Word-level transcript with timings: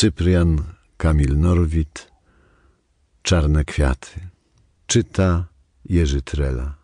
Cyprian 0.00 0.62
Kamil 0.96 1.38
Norwid 1.38 2.10
Czarne 3.22 3.64
kwiaty. 3.64 4.20
Czyta 4.86 5.44
Jerzy 5.84 6.22
Trela. 6.22 6.74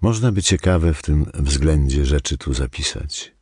Można 0.00 0.32
by 0.32 0.42
ciekawe 0.42 0.94
w 0.94 1.02
tym 1.02 1.26
względzie 1.34 2.06
rzeczy 2.06 2.38
tu 2.38 2.54
zapisać, 2.54 3.32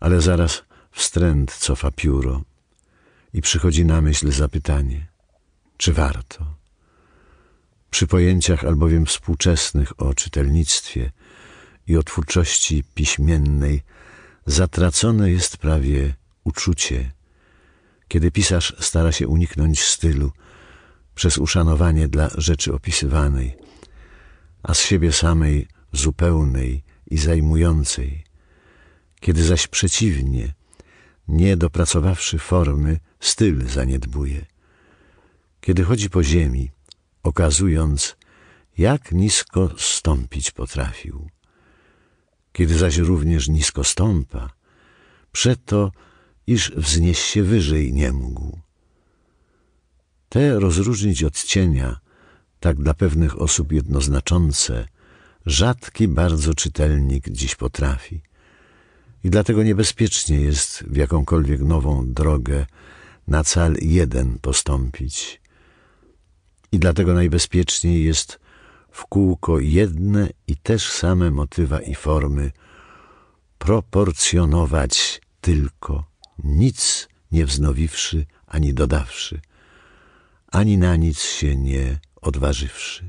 ale 0.00 0.20
zaraz 0.20 0.62
wstręt 0.90 1.52
cofa 1.52 1.90
pióro 1.90 2.42
i 3.34 3.42
przychodzi 3.42 3.84
na 3.84 4.00
myśl 4.00 4.30
zapytanie, 4.30 5.06
czy 5.76 5.92
warto? 5.92 6.54
Przy 7.90 8.06
pojęciach 8.06 8.64
albowiem 8.64 9.06
współczesnych 9.06 10.02
o 10.02 10.14
czytelnictwie 10.14 11.12
i 11.86 11.96
o 11.96 12.02
twórczości 12.02 12.84
piśmiennej 12.94 13.82
zatracone 14.46 15.30
jest 15.30 15.56
prawie 15.56 16.14
uczucie, 16.44 17.12
kiedy 18.08 18.30
pisarz 18.30 18.76
stara 18.80 19.12
się 19.12 19.28
uniknąć 19.28 19.82
stylu 19.82 20.32
przez 21.14 21.38
uszanowanie 21.38 22.08
dla 22.08 22.30
rzeczy 22.38 22.74
opisywanej, 22.74 23.56
a 24.62 24.74
z 24.74 24.80
siebie 24.80 25.12
samej 25.12 25.68
zupełnej 25.92 26.84
i 27.10 27.18
zajmującej, 27.18 28.24
kiedy 29.20 29.44
zaś 29.44 29.66
przeciwnie, 29.66 30.54
nie 31.28 31.56
dopracowawszy 31.56 32.38
formy, 32.38 33.00
styl 33.20 33.66
zaniedbuje. 33.66 34.46
Kiedy 35.60 35.84
chodzi 35.84 36.10
po 36.10 36.22
ziemi, 36.22 36.70
okazując, 37.22 38.16
jak 38.78 39.12
nisko 39.12 39.70
stąpić 39.78 40.50
potrafił. 40.50 41.30
Kiedy 42.52 42.78
zaś 42.78 42.96
również 42.96 43.48
nisko 43.48 43.84
stąpa, 43.84 44.50
przeto, 45.32 45.92
iż 46.46 46.70
wznieść 46.70 47.22
się 47.22 47.42
wyżej 47.42 47.92
nie 47.92 48.12
mógł. 48.12 48.58
Te 50.28 50.60
rozróżnić 50.60 51.24
odcienia, 51.24 52.00
tak 52.60 52.76
dla 52.76 52.94
pewnych 52.94 53.40
osób 53.40 53.72
jednoznaczące, 53.72 54.88
rzadki 55.46 56.08
bardzo 56.08 56.54
czytelnik 56.54 57.28
dziś 57.28 57.54
potrafi. 57.54 58.20
I 59.24 59.30
dlatego 59.30 59.62
niebezpiecznie 59.62 60.40
jest 60.40 60.84
w 60.86 60.96
jakąkolwiek 60.96 61.60
nową 61.60 62.12
drogę 62.12 62.66
na 63.28 63.44
cal 63.44 63.76
jeden 63.80 64.38
postąpić. 64.38 65.40
I 66.72 66.78
dlatego 66.78 67.14
najbezpieczniej 67.14 68.04
jest 68.04 68.40
w 68.90 69.06
kółko 69.06 69.58
jedne 69.58 70.28
i 70.46 70.56
też 70.56 70.90
same 70.90 71.30
motywa 71.30 71.80
i 71.80 71.94
formy 71.94 72.50
proporcjonować 73.58 75.20
tylko, 75.40 76.04
nic 76.44 77.08
nie 77.32 77.46
wznowiwszy 77.46 78.26
ani 78.46 78.74
dodawszy, 78.74 79.40
ani 80.46 80.78
na 80.78 80.96
nic 80.96 81.22
się 81.22 81.56
nie 81.56 82.00
odważywszy. 82.20 83.08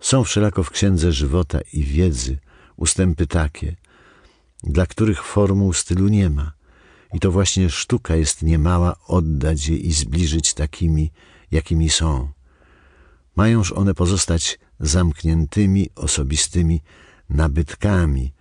Są 0.00 0.24
wszelako 0.24 0.62
w 0.62 0.70
księdze 0.70 1.12
żywota 1.12 1.58
i 1.72 1.84
wiedzy 1.84 2.38
ustępy 2.76 3.26
takie, 3.26 3.76
dla 4.62 4.86
których 4.86 5.22
formuł 5.24 5.72
stylu 5.72 6.08
nie 6.08 6.30
ma. 6.30 6.52
I 7.14 7.20
to 7.20 7.32
właśnie 7.32 7.70
sztuka 7.70 8.16
jest 8.16 8.42
niemała 8.42 8.96
oddać 9.06 9.68
je 9.68 9.76
i 9.76 9.92
zbliżyć 9.92 10.54
takimi, 10.54 11.10
jakimi 11.50 11.90
są. 11.90 12.32
Mająż 13.36 13.72
one 13.72 13.94
pozostać 13.94 14.58
zamkniętymi, 14.80 15.90
osobistymi 15.94 16.80
nabytkami 17.30 18.32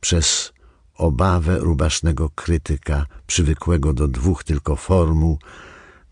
przez 0.00 0.52
obawę 0.94 1.58
rubasznego 1.58 2.30
krytyka, 2.30 3.06
przywykłego 3.26 3.92
do 3.92 4.08
dwóch 4.08 4.44
tylko 4.44 4.76
formuł, 4.76 5.38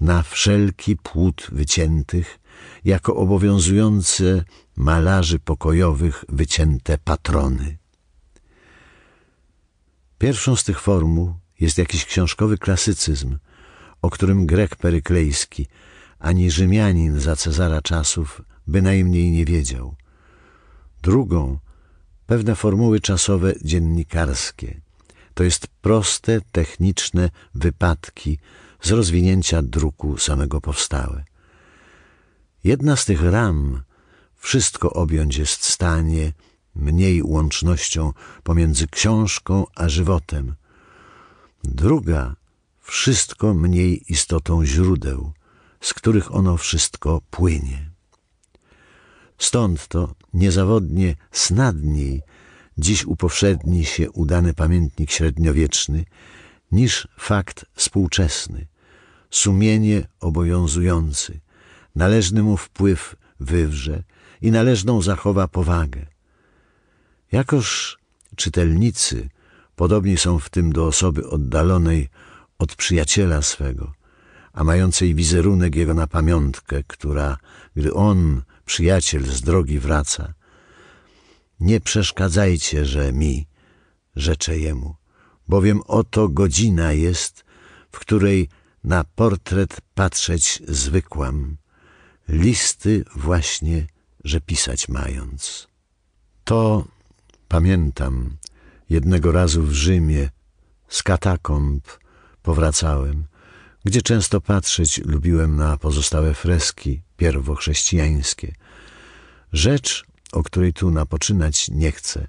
na 0.01 0.23
wszelki 0.23 0.97
płód 0.97 1.49
wyciętych, 1.53 2.39
jako 2.85 3.17
obowiązujące 3.17 4.45
malarzy 4.77 5.39
pokojowych 5.39 6.25
wycięte 6.29 6.99
patrony. 6.99 7.79
Pierwszą 10.19 10.57
z 10.57 10.65
tych 10.65 10.81
formuł 10.81 11.35
jest 11.61 11.79
jakiś 11.79 12.05
książkowy 12.05 12.59
klasycyzm, 12.59 13.39
o 14.03 14.11
którym 14.11 14.47
Grek 14.47 14.77
peryklejski, 14.77 15.67
ani 16.19 16.51
Rzymianin 16.51 17.21
za 17.21 17.37
Cezara 17.37 17.83
czasów 17.83 18.43
bynajmniej 18.67 19.31
nie 19.31 19.45
wiedział. 19.45 19.97
Drugą 21.03 21.59
pewne 22.27 22.55
formuły 22.55 23.01
czasowe 23.01 23.55
dziennikarskie, 23.65 24.81
to 25.35 25.45
jest 25.45 25.67
proste, 25.67 26.41
techniczne 26.53 27.31
wypadki 27.55 28.39
z 28.83 28.91
rozwinięcia 28.91 29.63
druku 29.63 30.19
samego 30.19 30.61
powstałe. 30.61 31.25
Jedna 32.65 32.97
z 32.97 33.05
tych 33.05 33.23
ram 33.23 33.83
wszystko 34.37 34.91
objąć 34.93 35.37
jest 35.37 35.65
stanie, 35.65 36.33
mniej 36.75 37.23
łącznością 37.23 38.13
pomiędzy 38.43 38.87
książką 38.87 39.67
a 39.75 39.89
żywotem. 39.89 40.55
Druga 41.65 42.37
wszystko 42.81 43.55
mniej 43.55 44.13
istotą 44.13 44.65
źródeł, 44.65 45.33
z 45.81 45.95
których 45.95 46.35
ono 46.35 46.57
wszystko 46.57 47.21
płynie. 47.31 47.91
Stąd 49.39 49.89
to 49.89 50.15
niezawodnie 50.35 51.17
snadniej 51.33 52.23
dziś 52.79 53.05
upowszedni 53.05 53.85
się 53.85 54.11
udany 54.11 54.55
pamiętnik 54.55 55.11
średniowieczny 55.11 56.05
niż 56.73 57.09
fakt 57.19 57.65
współczesny, 57.75 58.67
sumienie 59.31 60.07
obowiązujący, 60.21 61.41
należny 61.97 62.43
mu 62.43 62.57
wpływ 62.57 63.17
wywrze 63.41 64.03
i 64.43 64.51
należną 64.51 65.03
zachowa 65.03 65.49
powagę. 65.49 66.07
Jakoż 67.33 67.99
czytelnicy 68.37 69.29
podobni 69.77 70.17
są 70.17 70.39
w 70.39 70.51
tym 70.51 70.73
do 70.73 70.87
osoby 70.87 71.29
oddalonej 71.29 72.09
od 72.59 72.77
przyjaciela 72.77 73.43
swego, 73.43 73.93
a 74.53 74.65
mającej 74.65 75.15
wizerunek 75.15 75.75
jego 75.75 75.95
na 75.95 76.07
pamiątkę, 76.07 76.83
która, 76.87 77.37
gdy 77.77 77.95
on, 77.95 78.43
przyjaciel, 78.65 79.25
z 79.25 79.41
drogi 79.41 79.79
wraca, 79.79 80.35
nie 81.63 81.81
przeszkadzajcie, 81.81 82.85
że 82.85 83.13
mi, 83.13 83.47
rzecze 84.17 84.59
jemu, 84.59 84.97
bowiem 85.49 85.81
oto 85.87 86.29
godzina 86.29 86.93
jest, 86.93 87.45
w 87.93 87.99
której 87.99 88.49
na 88.85 89.05
portret 89.05 89.81
patrzeć 89.95 90.63
zwykłam, 90.69 91.57
listy 92.29 93.05
właśnie, 93.17 93.87
że 94.25 94.41
pisać 94.41 94.89
mając. 94.89 95.69
To 96.45 96.85
pamiętam, 97.49 98.37
jednego 98.91 99.33
razu 99.33 99.63
w 99.63 99.73
Rzymie 99.73 100.31
z 100.89 101.03
katakomb 101.03 101.89
powracałem, 102.43 103.25
gdzie 103.85 104.03
często 104.03 104.41
patrzeć 104.41 104.99
lubiłem 105.05 105.57
na 105.57 105.77
pozostałe 105.77 106.35
freski 106.35 107.03
pierwochrześcijańskie. 107.17 108.55
Rzecz, 109.53 110.05
o 110.33 110.43
której 110.43 110.73
tu 110.73 110.91
napoczynać 110.91 111.69
nie 111.69 111.93
chcę, 111.93 112.27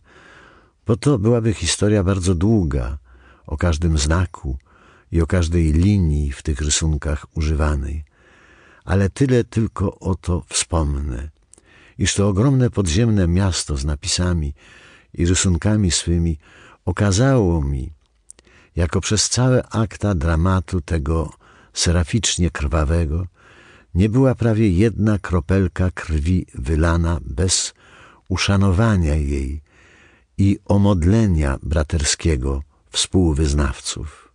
bo 0.86 0.98
to 0.98 1.20
byłaby 1.20 1.54
historia 1.54 2.04
bardzo 2.04 2.36
długa, 2.36 2.98
o 3.48 3.58
każdym 3.58 3.98
znaku 3.98 4.58
i 5.12 5.22
o 5.22 5.28
każdej 5.28 5.74
linii 5.74 6.32
w 6.32 6.44
tych 6.44 6.62
rysunkach 6.62 7.26
używanej. 7.38 8.04
Ale 8.86 9.10
tyle 9.10 9.44
tylko 9.44 10.00
o 10.00 10.16
to 10.16 10.44
wspomnę, 10.50 11.30
iż 11.98 12.16
to 12.16 12.28
ogromne 12.28 12.70
podziemne 12.70 13.28
miasto 13.28 13.78
z 13.78 13.86
napisami 13.86 14.54
i 15.14 15.26
rysunkami 15.26 15.92
swymi 15.92 16.38
okazało 16.86 17.62
mi, 17.62 17.94
jako 18.76 19.02
przez 19.02 19.30
całe 19.30 19.68
akta 19.68 20.16
dramatu 20.16 20.82
tego 20.82 21.34
seraficznie 21.74 22.50
krwawego, 22.50 23.28
nie 23.96 24.10
była 24.10 24.36
prawie 24.36 24.70
jedna 24.70 25.20
kropelka 25.20 25.92
krwi 25.92 26.46
wylana 26.56 27.20
bez 27.22 27.74
uszanowania 28.34 29.16
jej 29.16 29.62
i 30.38 30.60
omodlenia 30.66 31.58
braterskiego 31.64 32.62
współwyznawców. 32.90 34.34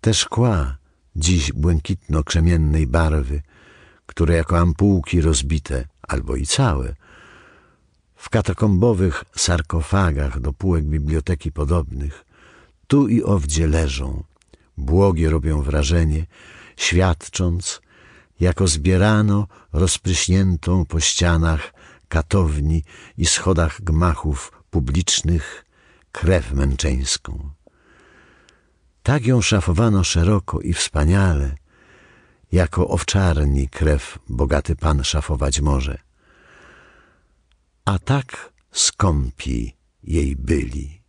Te 0.00 0.14
szkła, 0.14 0.76
dziś 1.16 1.52
błękitno-krzemiennej 1.52 2.86
barwy, 2.86 3.42
które 4.06 4.34
jako 4.34 4.58
ampułki 4.58 5.20
rozbite, 5.20 5.88
albo 6.02 6.36
i 6.36 6.46
całe, 6.46 6.94
w 8.16 8.28
katakombowych 8.30 9.24
sarkofagach 9.36 10.40
do 10.40 10.52
półek 10.52 10.84
biblioteki 10.84 11.52
podobnych, 11.52 12.24
tu 12.86 13.08
i 13.08 13.22
owdzie 13.22 13.66
leżą, 13.66 14.24
błogie 14.78 15.30
robią 15.30 15.62
wrażenie, 15.62 16.26
świadcząc, 16.76 17.80
jako 18.40 18.66
zbierano 18.66 19.46
rozpryśniętą 19.72 20.84
po 20.84 21.00
ścianach 21.00 21.75
katowni 22.08 22.84
i 23.16 23.26
schodach 23.26 23.82
gmachów 23.82 24.52
publicznych 24.70 25.64
krew 26.12 26.52
męczeńską. 26.52 27.50
Tak 29.02 29.26
ją 29.26 29.42
szafowano 29.42 30.04
szeroko 30.04 30.60
i 30.60 30.72
wspaniale, 30.72 31.56
jako 32.52 32.88
owczarni 32.88 33.68
krew 33.68 34.18
bogaty 34.28 34.76
pan 34.76 35.04
szafować 35.04 35.60
może. 35.60 35.98
A 37.84 37.98
tak 37.98 38.52
skąpi 38.72 39.76
jej 40.02 40.36
byli. 40.36 41.02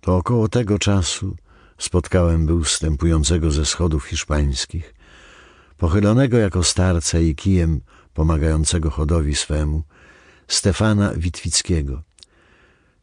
To 0.00 0.16
około 0.16 0.48
tego 0.48 0.78
czasu 0.78 1.36
spotkałem 1.78 2.46
był 2.46 2.64
wstępującego 2.64 3.50
ze 3.50 3.66
schodów 3.66 4.04
hiszpańskich, 4.04 4.93
pochylonego 5.84 6.38
jako 6.38 6.62
starca 6.64 7.18
i 7.18 7.34
kijem 7.34 7.80
pomagającego 8.14 8.90
chodowi 8.90 9.34
swemu, 9.34 9.82
Stefana 10.48 11.12
Witwickiego. 11.16 12.02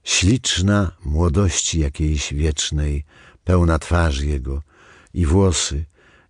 Śliczna 0.04 0.92
młodości 1.06 1.80
jakiejś 1.80 2.34
wiecznej, 2.34 3.06
pełna 3.44 3.80
twarz 3.80 4.22
jego 4.22 4.62
i 5.14 5.26
włosy, 5.26 5.86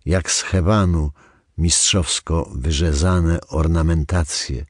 jak 0.06 0.30
z 0.30 0.42
hebanu 0.42 1.10
mistrzowsko 1.58 2.50
wyrzezane 2.54 3.40
ornamentacje 3.48 4.66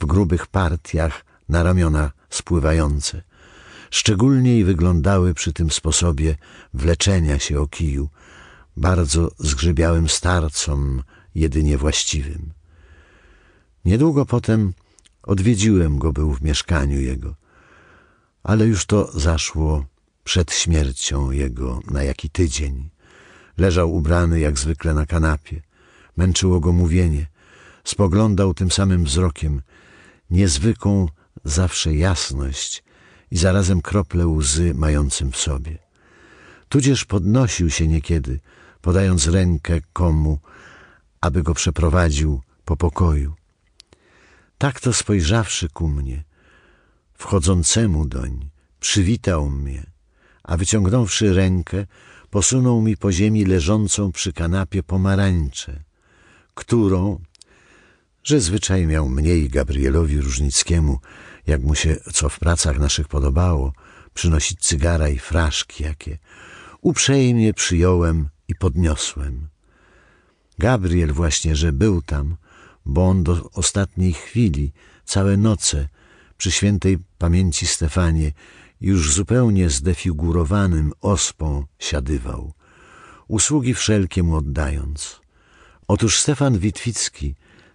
w 0.00 0.06
grubych 0.06 0.46
partiach 0.46 1.24
na 1.48 1.62
ramiona 1.62 2.10
spływające. 2.30 3.22
Szczególniej 3.90 4.64
wyglądały 4.64 5.34
przy 5.34 5.52
tym 5.52 5.70
sposobie 5.70 6.36
wleczenia 6.74 7.38
się 7.38 7.60
o 7.60 7.66
kiju, 7.66 8.08
bardzo 8.76 9.30
zgrzybiałym 9.38 10.08
starcom 10.08 11.02
jedynie 11.34 11.78
właściwym. 11.78 12.52
Niedługo 13.84 14.26
potem 14.26 14.72
odwiedziłem 15.22 15.98
go 15.98 16.12
był 16.12 16.32
w 16.34 16.42
mieszkaniu 16.42 17.00
jego, 17.00 17.34
ale 18.42 18.66
już 18.66 18.86
to 18.86 19.20
zaszło 19.20 19.84
przed 20.24 20.52
śmiercią 20.52 21.30
jego 21.30 21.80
na 21.90 22.02
jaki 22.02 22.30
tydzień. 22.30 22.90
Leżał 23.58 23.94
ubrany 23.94 24.40
jak 24.40 24.58
zwykle 24.58 24.94
na 24.94 25.06
kanapie. 25.06 25.62
Męczyło 26.16 26.60
go 26.60 26.72
mówienie. 26.72 27.26
Spoglądał 27.84 28.54
tym 28.54 28.70
samym 28.70 29.04
wzrokiem, 29.04 29.62
niezwykłą 30.30 31.08
zawsze 31.44 31.94
jasność 31.94 32.82
i 33.30 33.36
zarazem 33.36 33.80
krople 33.80 34.26
łzy 34.26 34.74
mającym 34.74 35.32
w 35.32 35.36
sobie. 35.36 35.78
Tudzież 36.68 37.04
podnosił 37.04 37.70
się 37.70 37.88
niekiedy, 37.88 38.40
podając 38.80 39.26
rękę 39.26 39.80
komu, 39.92 40.38
aby 41.20 41.42
go 41.42 41.54
przeprowadził 41.54 42.40
po 42.64 42.76
pokoju. 42.76 43.34
Tak 44.58 44.80
to 44.80 44.92
spojrzawszy 44.92 45.68
ku 45.68 45.88
mnie, 45.88 46.24
wchodzącemu 47.14 48.06
doń, 48.06 48.50
przywitał 48.80 49.50
mnie, 49.50 49.90
a 50.42 50.56
wyciągnąwszy 50.56 51.34
rękę, 51.34 51.86
posunął 52.30 52.82
mi 52.82 52.96
po 52.96 53.12
ziemi 53.12 53.44
leżącą 53.44 54.12
przy 54.12 54.32
kanapie 54.32 54.82
pomarańczę, 54.82 55.82
którą, 56.54 57.20
że 58.24 58.40
zwyczaj 58.40 58.86
miał 58.86 59.08
mniej 59.08 59.48
Gabrielowi 59.48 60.20
Różnickiemu, 60.20 60.98
jak 61.46 61.62
mu 61.62 61.74
się 61.74 61.96
co 62.12 62.28
w 62.28 62.38
pracach 62.38 62.78
naszych 62.78 63.08
podobało, 63.08 63.72
przynosić 64.14 64.60
cygara 64.60 65.08
i 65.08 65.18
fraszki 65.18 65.84
jakie, 65.84 66.18
uprzejmie 66.80 67.54
przyjąłem 67.54 68.28
i 68.48 68.54
podniosłem. 68.54 69.48
Gabriel 70.60 71.12
właśnie, 71.12 71.56
że 71.56 71.72
był 71.72 72.02
tam, 72.02 72.36
bo 72.86 73.08
on 73.08 73.24
do 73.24 73.50
ostatniej 73.50 74.12
chwili, 74.12 74.72
całe 75.04 75.36
noce, 75.36 75.88
przy 76.36 76.50
świętej 76.50 76.98
pamięci 77.18 77.66
Stefanie, 77.66 78.32
już 78.80 79.12
zupełnie 79.12 79.70
zdefigurowanym 79.70 80.92
ospą 81.00 81.64
siadywał, 81.78 82.52
usługi 83.28 83.74
wszelkie 83.74 84.22
mu 84.22 84.36
oddając. 84.36 85.20
Otóż 85.88 86.20
Stefan 86.20 86.58
Witwicki 86.58 87.34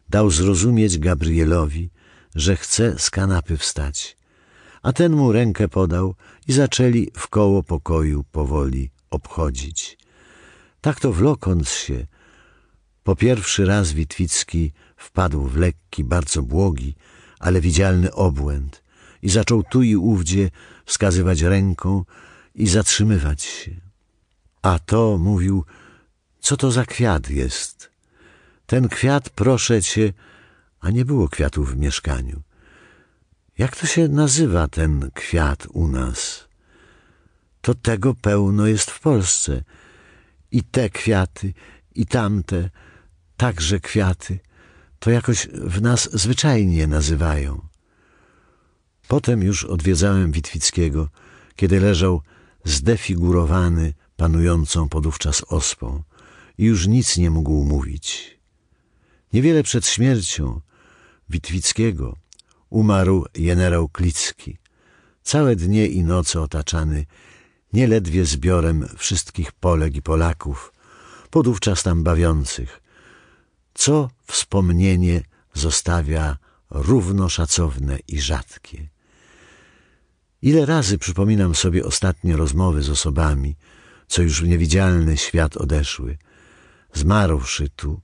dał 0.09 0.31
zrozumieć 0.31 0.99
Gabrielowi, 0.99 1.89
że 2.35 2.55
chce 2.57 2.99
z 2.99 3.09
kanapy 3.09 3.57
wstać, 3.57 4.17
a 4.81 4.93
ten 4.93 5.11
mu 5.13 5.31
rękę 5.31 5.67
podał 5.67 6.15
i 6.47 6.53
zaczęli 6.53 7.11
w 7.13 7.27
koło 7.27 7.63
pokoju 7.63 8.23
powoli 8.31 8.91
obchodzić. 9.09 9.97
Tak 10.81 10.99
to 10.99 11.11
wlokąc 11.13 11.69
się, 11.69 12.07
po 13.05 13.15
pierwszy 13.15 13.65
raz 13.65 13.93
Witwicki 13.93 14.71
wpadł 14.97 15.41
w 15.41 15.57
lekki, 15.57 16.03
bardzo 16.03 16.41
błogi, 16.41 16.95
ale 17.39 17.61
widzialny 17.61 18.13
obłęd 18.13 18.83
i 19.21 19.29
zaczął 19.29 19.63
tu 19.63 19.83
i 19.83 19.95
ówdzie 19.95 20.49
wskazywać 20.85 21.41
ręką 21.41 22.05
i 22.55 22.67
zatrzymywać 22.67 23.41
się. 23.41 23.71
A 24.61 24.79
to 24.79 25.17
mówił, 25.17 25.65
co 26.39 26.57
to 26.57 26.71
za 26.71 26.85
kwiat 26.85 27.29
jest. 27.29 27.91
Ten 28.65 28.89
kwiat, 28.89 29.29
proszę 29.29 29.81
cię, 29.81 30.13
a 30.79 30.89
nie 30.89 31.05
było 31.05 31.29
kwiatów 31.29 31.73
w 31.73 31.77
mieszkaniu. 31.77 32.41
Jak 33.57 33.75
to 33.75 33.87
się 33.87 34.07
nazywa 34.07 34.67
ten 34.67 35.11
kwiat 35.13 35.67
u 35.73 35.87
nas? 35.87 36.47
To 37.61 37.73
tego 37.73 38.13
pełno 38.13 38.67
jest 38.67 38.91
w 38.91 38.99
Polsce. 38.99 39.63
I 40.51 40.63
te 40.63 40.89
kwiaty, 40.89 41.53
i 41.95 42.05
tamte, 42.05 42.69
także 43.37 43.79
kwiaty, 43.79 44.39
to 44.99 45.11
jakoś 45.11 45.47
w 45.47 45.81
nas 45.81 46.09
zwyczajnie 46.13 46.87
nazywają. 46.87 47.61
Potem 49.07 49.43
już 49.43 49.63
odwiedzałem 49.63 50.31
Witwickiego, 50.31 51.09
kiedy 51.55 51.79
leżał 51.79 52.21
zdefigurowany 52.63 53.93
panującą 54.17 54.89
podówczas 54.89 55.43
ospą 55.49 56.03
i 56.57 56.65
już 56.65 56.87
nic 56.87 57.17
nie 57.17 57.29
mógł 57.29 57.63
mówić. 57.63 58.37
Niewiele 59.33 59.63
przed 59.63 59.87
śmiercią 59.87 60.61
Witwickiego 61.29 62.15
umarł 62.69 63.25
generał 63.33 63.89
Klicki, 63.89 64.57
całe 65.23 65.55
dnie 65.55 65.87
i 65.87 66.03
noce 66.03 66.41
otaczany 66.41 67.05
nieledwie 67.73 68.25
zbiorem 68.25 68.87
wszystkich 68.97 69.51
Polek 69.51 69.95
i 69.95 70.01
Polaków, 70.01 70.73
podówczas 71.29 71.83
tam 71.83 72.03
bawiących, 72.03 72.81
co 73.75 74.09
wspomnienie 74.27 75.21
zostawia 75.53 76.37
równo 76.69 77.29
szacowne 77.29 77.99
i 78.07 78.21
rzadkie. 78.21 78.89
Ile 80.41 80.65
razy 80.65 80.97
przypominam 80.97 81.55
sobie 81.55 81.85
ostatnie 81.85 82.37
rozmowy 82.37 82.81
z 82.81 82.89
osobami, 82.89 83.55
co 84.07 84.21
już 84.21 84.41
w 84.41 84.47
niewidzialny 84.47 85.17
świat 85.17 85.57
odeszły, 85.57 86.17
zmarłszy 86.93 87.69
tu. 87.69 88.01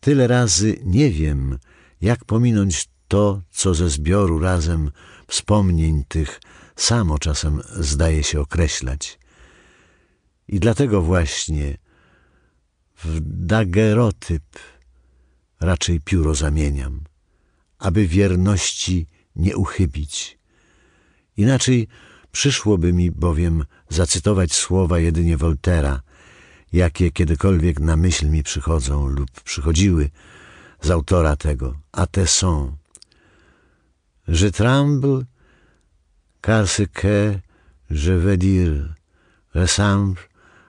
Tyle 0.00 0.26
razy 0.26 0.78
nie 0.84 1.10
wiem, 1.10 1.58
jak 2.00 2.24
pominąć 2.24 2.88
to, 3.08 3.42
co 3.50 3.74
ze 3.74 3.90
zbioru 3.90 4.38
razem 4.38 4.90
wspomnień 5.26 6.04
tych 6.08 6.40
samo 6.76 7.18
czasem 7.18 7.60
zdaje 7.70 8.22
się 8.22 8.40
określać. 8.40 9.18
I 10.48 10.60
dlatego 10.60 11.02
właśnie 11.02 11.78
w 13.04 13.20
dagerotyp 13.22 14.42
raczej 15.60 16.00
pióro 16.00 16.34
zamieniam, 16.34 17.00
aby 17.78 18.06
wierności 18.06 19.06
nie 19.36 19.56
uchybić. 19.56 20.38
Inaczej 21.36 21.88
przyszłoby 22.32 22.92
mi 22.92 23.10
bowiem 23.10 23.64
zacytować 23.88 24.52
słowa 24.52 24.98
jedynie 24.98 25.36
Voltera, 25.36 26.02
jakie 26.72 27.10
kiedykolwiek 27.10 27.80
na 27.80 27.96
myśl 27.96 28.28
mi 28.28 28.42
przychodzą 28.42 29.06
lub 29.06 29.30
przychodziły 29.30 30.10
z 30.82 30.90
autora 30.90 31.36
tego, 31.36 31.78
a 31.92 32.06
te 32.06 32.26
są 32.26 32.76
Je 34.28 34.50
tremble 34.50 35.24
car 36.42 36.66
ce 36.66 36.82
que 36.82 37.38
je 37.90 38.12
veux 38.12 38.36
dire 38.36 38.94
ressemble 39.54 40.18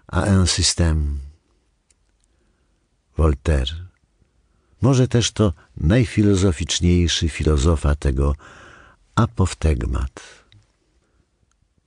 à 0.08 0.30
un 0.30 0.46
système. 0.46 1.18
Voltaire. 3.18 3.88
Może 4.82 5.08
też 5.08 5.32
to 5.32 5.54
najfilozoficzniejszy 5.78 7.30
filozofa 7.30 7.96
tego 7.96 8.36
apoftegmat. 9.16 10.22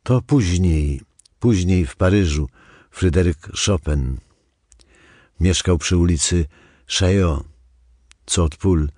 To 0.03 0.23
później, 0.23 1.01
później 1.41 1.87
w 1.87 1.97
Paryżu 1.97 2.49
Fryderyk 2.91 3.39
Chopin 3.67 4.17
mieszkał 5.41 5.79
przy 5.79 5.97
ulicy 5.97 6.47
Chaillot, 6.89 7.45
co 8.27 8.45
od 8.45 8.57
pól 8.57 8.89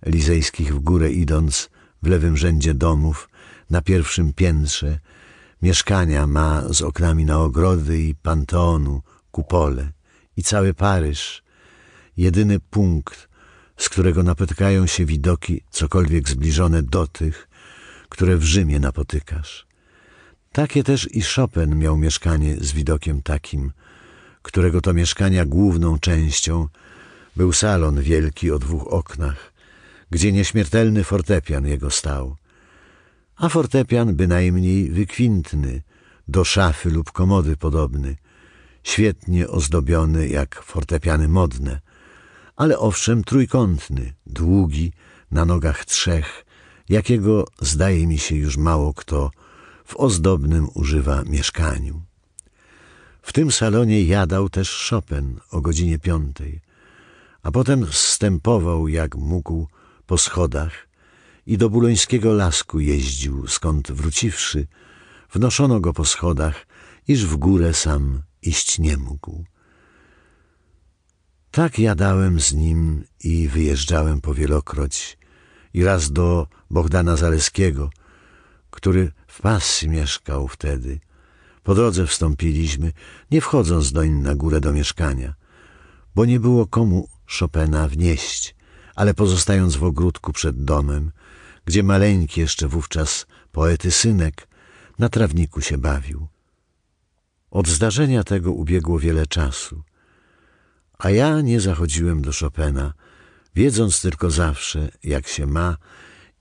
elizejskich 0.00 0.74
w 0.74 0.78
górę 0.78 1.12
idąc 1.12 1.70
w 2.02 2.06
lewym 2.06 2.36
rzędzie 2.36 2.74
domów, 2.74 3.28
na 3.70 3.82
pierwszym 3.82 4.32
piętrze, 4.32 4.98
mieszkania 5.62 6.26
ma 6.26 6.62
z 6.70 6.82
oknami 6.82 7.24
na 7.24 7.40
ogrody 7.40 8.02
i 8.02 8.14
panteonu, 8.14 9.02
kupole 9.30 9.92
i 10.36 10.42
cały 10.42 10.74
Paryż, 10.74 11.42
jedyny 12.22 12.60
punkt, 12.60 13.28
z 13.76 13.88
którego 13.88 14.22
napotykają 14.22 14.86
się 14.86 15.04
widoki 15.04 15.62
cokolwiek 15.70 16.28
zbliżone 16.28 16.82
do 16.82 17.06
tych, 17.06 17.48
które 18.08 18.36
w 18.36 18.44
Rzymie 18.44 18.80
napotykasz. 18.80 19.66
Takie 20.52 20.84
też 20.84 21.08
i 21.14 21.22
Chopin 21.22 21.78
miał 21.78 21.96
mieszkanie 21.96 22.56
z 22.60 22.72
widokiem 22.72 23.22
takim, 23.22 23.72
którego 24.42 24.80
to 24.80 24.94
mieszkania 24.94 25.44
główną 25.44 25.98
częścią 25.98 26.68
był 27.36 27.52
salon 27.52 28.02
wielki 28.02 28.50
o 28.50 28.58
dwóch 28.58 28.86
oknach, 28.92 29.52
gdzie 30.10 30.32
nieśmiertelny 30.32 31.04
fortepian 31.04 31.66
jego 31.66 31.90
stał, 31.90 32.36
a 33.36 33.48
fortepian 33.48 34.14
bynajmniej 34.14 34.90
wykwintny, 34.90 35.82
do 36.28 36.44
szafy 36.44 36.90
lub 36.90 37.12
komody 37.12 37.56
podobny, 37.56 38.16
świetnie 38.82 39.48
ozdobiony 39.48 40.28
jak 40.28 40.62
fortepiany 40.62 41.28
modne, 41.28 41.80
ale 42.62 42.78
owszem 42.78 43.24
trójkątny, 43.24 44.14
długi, 44.26 44.92
na 45.30 45.44
nogach 45.44 45.84
trzech, 45.84 46.44
jakiego 46.88 47.44
zdaje 47.60 48.06
mi 48.06 48.18
się 48.18 48.36
już 48.36 48.56
mało 48.56 48.94
kto 48.94 49.30
w 49.84 49.96
ozdobnym 49.96 50.68
używa 50.74 51.22
mieszkaniu. 51.22 52.02
W 53.22 53.32
tym 53.32 53.52
salonie 53.52 54.02
jadał 54.02 54.48
też 54.48 54.88
Chopin 54.90 55.40
o 55.50 55.60
godzinie 55.60 55.98
piątej, 55.98 56.60
a 57.42 57.50
potem 57.50 57.86
zstępował 57.92 58.88
jak 58.88 59.16
mógł 59.16 59.66
po 60.06 60.18
schodach 60.18 60.88
i 61.46 61.58
do 61.58 61.70
bulońskiego 61.70 62.34
lasku 62.34 62.80
jeździł, 62.80 63.46
skąd 63.48 63.92
wróciwszy, 63.92 64.66
wnoszono 65.32 65.80
go 65.80 65.92
po 65.92 66.04
schodach, 66.04 66.66
iż 67.08 67.26
w 67.26 67.36
górę 67.36 67.74
sam 67.74 68.22
iść 68.42 68.78
nie 68.78 68.96
mógł. 68.96 69.44
Tak 71.52 71.78
jadałem 71.78 72.40
z 72.40 72.54
nim 72.54 73.04
i 73.24 73.48
wyjeżdżałem 73.48 74.20
powielokroć 74.20 75.18
i 75.74 75.84
raz 75.84 76.12
do 76.12 76.46
Bogdana 76.70 77.16
Zaleskiego, 77.16 77.90
który 78.70 79.12
w 79.26 79.40
Passy 79.40 79.88
mieszkał 79.88 80.48
wtedy. 80.48 81.00
Po 81.62 81.74
drodze 81.74 82.06
wstąpiliśmy, 82.06 82.92
nie 83.30 83.40
wchodząc 83.40 83.92
doń 83.92 84.10
na 84.10 84.34
górę 84.34 84.60
do 84.60 84.72
mieszkania, 84.72 85.34
bo 86.14 86.24
nie 86.24 86.40
było 86.40 86.66
komu 86.66 87.08
Chopina 87.38 87.88
wnieść, 87.88 88.54
ale 88.94 89.14
pozostając 89.14 89.76
w 89.76 89.84
ogródku 89.84 90.32
przed 90.32 90.64
domem, 90.64 91.12
gdzie 91.64 91.82
maleńki 91.82 92.40
jeszcze 92.40 92.68
wówczas 92.68 93.26
poety 93.52 93.90
synek 93.90 94.48
na 94.98 95.08
trawniku 95.08 95.60
się 95.60 95.78
bawił. 95.78 96.26
Od 97.50 97.68
zdarzenia 97.68 98.24
tego 98.24 98.52
ubiegło 98.52 98.98
wiele 98.98 99.26
czasu, 99.26 99.82
a 101.02 101.10
ja 101.10 101.40
nie 101.40 101.60
zachodziłem 101.60 102.22
do 102.22 102.32
Chopina, 102.40 102.94
wiedząc 103.54 104.00
tylko 104.00 104.30
zawsze, 104.30 104.90
jak 105.04 105.28
się 105.28 105.46
ma 105.46 105.76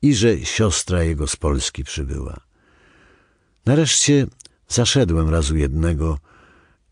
i 0.02 0.16
że 0.16 0.46
siostra 0.46 1.04
jego 1.04 1.28
z 1.28 1.36
Polski 1.36 1.84
przybyła. 1.84 2.40
Nareszcie 3.66 4.28
zaszedłem 4.68 5.30
razu 5.30 5.58
jednego 5.58 6.20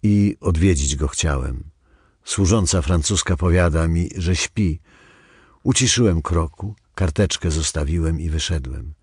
i 0.03 0.37
odwiedzić 0.39 0.95
go 0.95 1.07
chciałem. 1.07 1.63
Służąca 2.23 2.81
francuska 2.81 3.37
powiada 3.37 3.87
mi, 3.87 4.09
że 4.17 4.35
śpi. 4.35 4.79
Uciszyłem 5.63 6.21
kroku, 6.21 6.75
karteczkę 6.95 7.51
zostawiłem 7.51 8.19
i 8.19 8.29
wyszedłem. 8.29 8.93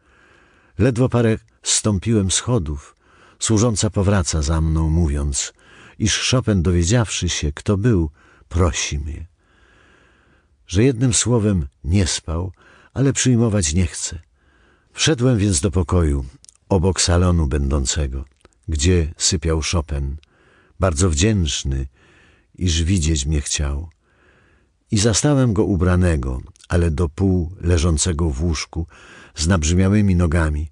Ledwo 0.79 1.09
parę 1.09 1.39
stąpiłem 1.63 2.31
schodów. 2.31 2.97
Służąca 3.39 3.91
powraca 3.91 4.43
za 4.43 4.61
mną, 4.61 4.91
mówiąc, 4.91 5.53
iż 5.99 6.31
Chopin, 6.31 6.63
dowiedziawszy 6.63 7.29
się, 7.29 7.53
kto 7.53 7.77
był, 7.77 8.11
prosi 8.49 8.99
mnie. 8.99 9.27
Że 10.67 10.85
jednym 10.85 11.15
słowem 11.15 11.67
nie 11.85 12.07
spał, 12.07 12.53
ale 12.95 13.13
przyjmować 13.13 13.75
nie 13.75 13.87
chce. 13.87 14.21
Wszedłem 14.93 15.39
więc 15.39 15.61
do 15.61 15.71
pokoju, 15.71 16.25
obok 16.69 17.01
salonu 17.01 17.47
będącego, 17.47 18.25
gdzie 18.69 19.15
sypiał 19.17 19.61
Chopin, 19.73 20.17
bardzo 20.81 21.11
wdzięczny, 21.11 21.87
iż 22.55 22.83
widzieć 22.83 23.27
mnie 23.27 23.41
chciał. 23.41 23.89
I 24.91 24.99
zastałem 24.99 25.53
go 25.53 25.65
ubranego, 25.65 26.41
ale 26.69 26.91
do 26.91 27.09
pół 27.09 27.53
leżącego 27.61 28.31
w 28.31 28.43
łóżku, 28.43 28.87
z 29.35 29.47
nabrzmiałymi 29.47 30.17
nogami, 30.17 30.71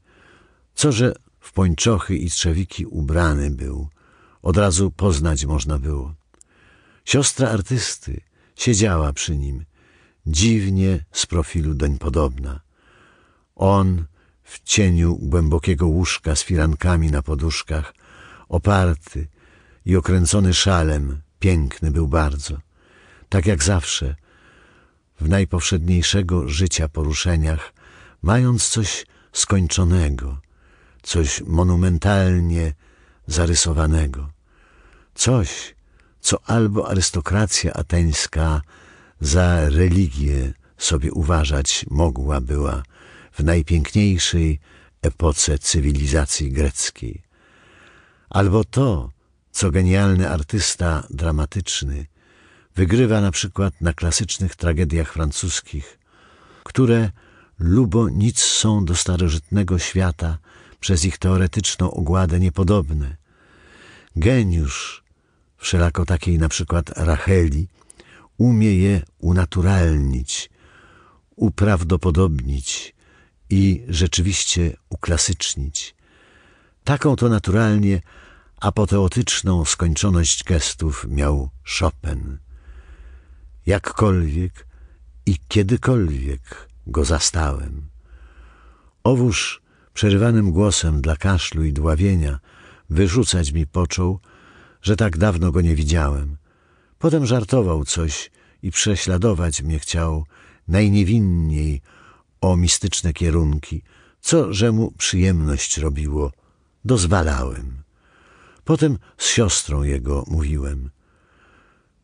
co 0.75 0.93
że 0.93 1.15
w 1.41 1.53
pończochy 1.53 2.17
i 2.17 2.31
trzewiki 2.31 2.87
ubrany 2.87 3.51
był, 3.51 3.89
od 4.43 4.57
razu 4.57 4.91
poznać 4.91 5.47
można 5.47 5.79
było. 5.79 6.15
Siostra 7.05 7.51
artysty 7.51 8.21
siedziała 8.57 9.13
przy 9.13 9.37
nim, 9.37 9.65
dziwnie 10.27 11.05
z 11.13 11.27
profilu 11.27 11.75
doń 11.75 11.99
podobna. 11.99 12.61
On 13.55 14.05
w 14.43 14.63
cieniu 14.63 15.17
głębokiego 15.17 15.87
łóżka 15.87 16.37
z 16.37 16.43
firankami 16.43 17.11
na 17.11 17.23
poduszkach, 17.23 17.95
oparty 18.49 19.27
i 19.87 19.97
okręcony 19.97 20.55
szalem, 20.55 21.21
piękny 21.39 21.91
był 21.91 22.09
bardzo, 22.09 22.59
tak 23.29 23.47
jak 23.47 23.63
zawsze, 23.63 24.17
w 25.21 25.29
najpowszedniejszego 25.29 26.49
życia 26.49 26.89
poruszeniach, 26.89 27.73
mając 28.23 28.69
coś 28.69 29.07
skończonego, 29.33 30.39
coś 31.03 31.41
monumentalnie 31.41 32.75
zarysowanego, 33.27 34.31
coś, 35.15 35.74
co 36.25 36.39
albo 36.47 36.89
arystokracja 36.89 37.73
ateńska 37.73 38.63
za 39.21 39.69
religię 39.69 40.53
sobie 40.79 41.13
uważać 41.13 41.87
mogła 41.91 42.41
była 42.41 42.83
w 43.33 43.45
najpiękniejszej 43.45 44.61
epoce 45.03 45.59
cywilizacji 45.59 46.53
greckiej, 46.53 47.23
albo 48.31 48.65
to, 48.65 49.11
co 49.51 49.71
genialny 49.71 50.31
artysta 50.31 51.07
dramatyczny 51.11 52.07
wygrywa 52.77 53.21
na 53.21 53.31
przykład 53.31 53.81
na 53.81 53.93
klasycznych 53.93 54.57
tragediach 54.57 55.13
francuskich, 55.13 55.99
które 56.65 57.11
lubo 57.59 58.09
nic 58.09 58.41
są 58.41 58.85
do 58.85 58.95
starożytnego 58.97 59.79
świata 59.79 60.39
przez 60.81 61.05
ich 61.05 61.19
teoretyczną 61.19 61.91
ogładę 61.91 62.41
niepodobne. 62.41 63.17
Geniusz, 64.17 65.04
wszelako 65.65 66.05
takiej 66.05 66.39
na 66.39 66.49
przykład 66.49 66.91
Racheli, 66.97 67.69
umie 68.39 68.75
je 68.75 69.03
unaturalnić, 69.19 70.51
uprawdopodobnić 71.37 72.95
i 73.51 73.85
rzeczywiście 73.89 74.77
uklasycznić. 74.89 75.95
Taką 76.85 77.17
to 77.17 77.29
naturalnie 77.29 78.01
apoteotyczną 78.61 79.65
skończoność 79.65 80.45
gestów 80.45 81.07
miał 81.09 81.51
Chopin. 81.79 82.39
Jakkolwiek 83.67 84.67
i 85.27 85.37
kiedykolwiek 85.49 86.69
go 86.87 87.05
zastałem. 87.05 87.89
Owóż 89.05 89.63
przerywanym 89.95 90.53
głosem 90.53 91.01
dla 91.01 91.17
kaszlu 91.17 91.65
i 91.65 91.73
dławienia 91.73 92.39
wyrzucać 92.91 93.53
mi 93.53 93.67
począł, 93.67 94.21
że 94.85 94.97
tak 94.97 95.19
dawno 95.19 95.53
go 95.53 95.61
nie 95.61 95.75
widziałem. 95.75 96.37
Potem 96.99 97.27
żartował 97.27 97.85
coś 97.85 98.31
i 98.63 98.71
prześladować 98.71 99.63
mnie 99.63 99.79
chciał 99.79 100.27
najniewinniej 100.69 101.83
o 102.41 102.57
mistyczne 102.57 103.13
kierunki, 103.13 103.83
co 104.21 104.53
że 104.53 104.73
mu 104.73 104.91
przyjemność 104.91 105.79
robiło. 105.79 106.33
Dozwalałem. 106.85 107.83
Potem 108.65 108.99
z 109.19 109.27
siostrą 109.27 109.83
jego 109.83 110.25
mówiłem. 110.27 110.91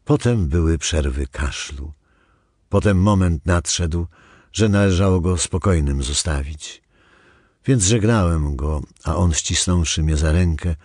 Potem 0.05 0.49
były 0.49 0.79
przerwy 0.79 1.27
kaszlu. 1.27 1.93
Potem 2.69 3.03
moment 3.03 3.47
nadszedł, 3.47 4.07
że 4.53 4.69
należało 4.69 5.21
go 5.21 5.37
spokojnym 5.37 6.03
zostawić. 6.03 6.83
Więc 7.67 7.85
żegnałem 7.85 8.57
go, 8.57 8.83
a 9.05 9.17
on 9.17 9.33
ścisnąwszy 9.35 10.03
mnie 10.03 10.17
za 10.17 10.33
rękę, 10.33 10.77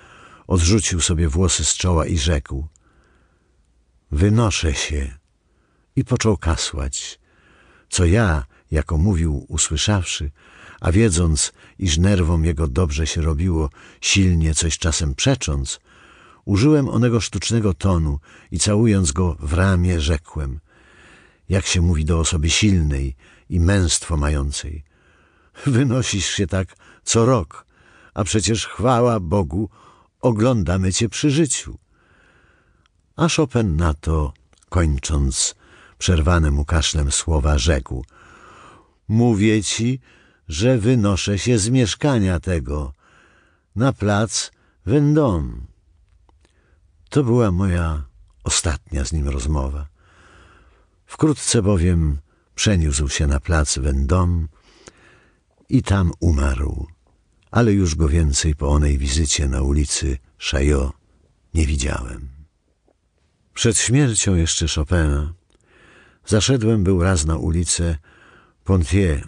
odrzucił 0.48 1.02
sobie 1.02 1.30
włosy 1.30 1.66
z 1.66 1.74
czoła 1.74 2.06
i 2.06 2.18
rzekł 2.18 2.68
Wynoszę 4.12 4.74
się 4.74 5.18
i 5.96 6.06
począł 6.06 6.38
kasłać, 6.38 7.20
co 7.90 8.06
ja, 8.06 8.46
jako 8.72 8.98
mówił 8.98 9.46
usłyszawszy, 9.48 10.32
a 10.82 10.92
wiedząc, 10.92 11.54
iż 11.80 11.98
nerwom 11.98 12.46
jego 12.46 12.68
dobrze 12.68 13.08
się 13.08 13.22
robiło, 13.22 13.70
silnie 14.02 14.56
coś 14.56 14.78
czasem 14.78 15.16
przecząc, 15.16 15.80
użyłem 16.46 16.90
onego 16.90 17.22
sztucznego 17.22 17.74
tonu 17.74 18.20
i 18.52 18.60
całując 18.60 19.12
go 19.12 19.38
w 19.40 19.54
ramię 19.54 20.02
rzekłem, 20.02 20.60
jak 21.50 21.66
się 21.66 21.82
mówi 21.82 22.06
do 22.06 22.20
osoby 22.20 22.50
silnej 22.50 23.16
i 23.50 23.60
męstwo 23.60 24.18
mającej. 24.18 24.84
Wynosisz 25.66 26.30
się 26.30 26.48
tak 26.48 26.75
co 27.04 27.25
rok, 27.25 27.66
a 28.14 28.24
przecież 28.24 28.68
chwała 28.68 29.20
Bogu, 29.20 29.70
oglądamy 30.29 30.94
cię 30.94 31.10
przy 31.10 31.29
życiu. 31.39 31.77
A 33.15 33.27
Chopin 33.29 33.75
na 33.75 33.94
to, 33.94 34.34
kończąc 34.70 35.55
przerwane 35.98 36.51
mu 36.51 36.65
kaszlem 36.65 37.12
słowa, 37.12 37.58
rzekł– 37.58 37.98
Mówię 39.08 39.63
ci, 39.63 40.00
że 40.48 40.77
wynoszę 40.77 41.39
się 41.39 41.58
z 41.58 41.70
mieszkania 41.70 42.39
tego 42.39 42.94
na 43.75 43.94
plac 43.94 44.51
Vendôme. 44.88 45.65
To 47.10 47.24
była 47.24 47.51
moja 47.51 48.03
ostatnia 48.44 49.05
z 49.05 49.13
nim 49.13 49.29
rozmowa. 49.29 49.88
Wkrótce 51.05 51.62
bowiem 51.62 52.17
przeniósł 52.55 53.10
się 53.10 53.27
na 53.27 53.39
plac 53.39 53.77
Vendôme 53.77 54.48
i 55.70 55.84
tam 55.84 56.12
umarł, 56.20 56.88
ale 57.55 57.74
już 57.74 57.95
go 57.95 58.09
więcej 58.09 58.55
po 58.55 58.69
onej 58.69 58.97
wizycie 58.97 59.47
na 59.47 59.62
ulicy 59.62 60.17
Chaillot 60.39 60.91
nie 61.53 61.65
widziałem. 61.65 62.29
Przed 63.53 63.77
śmiercią 63.77 64.35
jeszcze 64.35 64.65
Chopina 64.75 65.33
zaszedłem 66.25 66.83
był 66.83 67.03
raz 67.03 67.25
na 67.25 67.38
ulicę 67.38 67.97
Pontier 68.63 69.27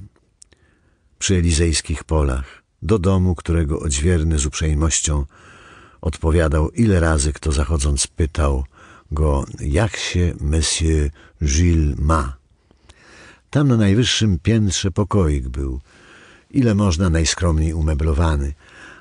przy 1.20 1.36
Elizejskich 1.36 2.04
polach, 2.04 2.64
do 2.82 3.00
domu, 3.00 3.36
którego 3.36 3.80
odźwierny 3.80 4.40
z 4.40 4.46
uprzejmością 4.46 5.26
odpowiadał, 6.02 6.70
ile 6.70 7.00
razy 7.00 7.34
kto 7.34 7.52
zachodząc 7.52 8.08
pytał 8.08 8.66
go, 9.12 9.46
jak 9.60 9.98
się 9.98 10.34
Monsieur 10.40 11.10
Gilles 11.44 12.00
ma. 12.00 12.38
Tam 13.50 13.68
na 13.68 13.78
najwyższym 13.78 14.40
piętrze 14.40 14.92
pokoik 14.92 15.48
był, 15.48 15.82
ile 16.52 16.76
można 16.76 17.10
najskromniej 17.10 17.74
umeblowany, 17.74 18.54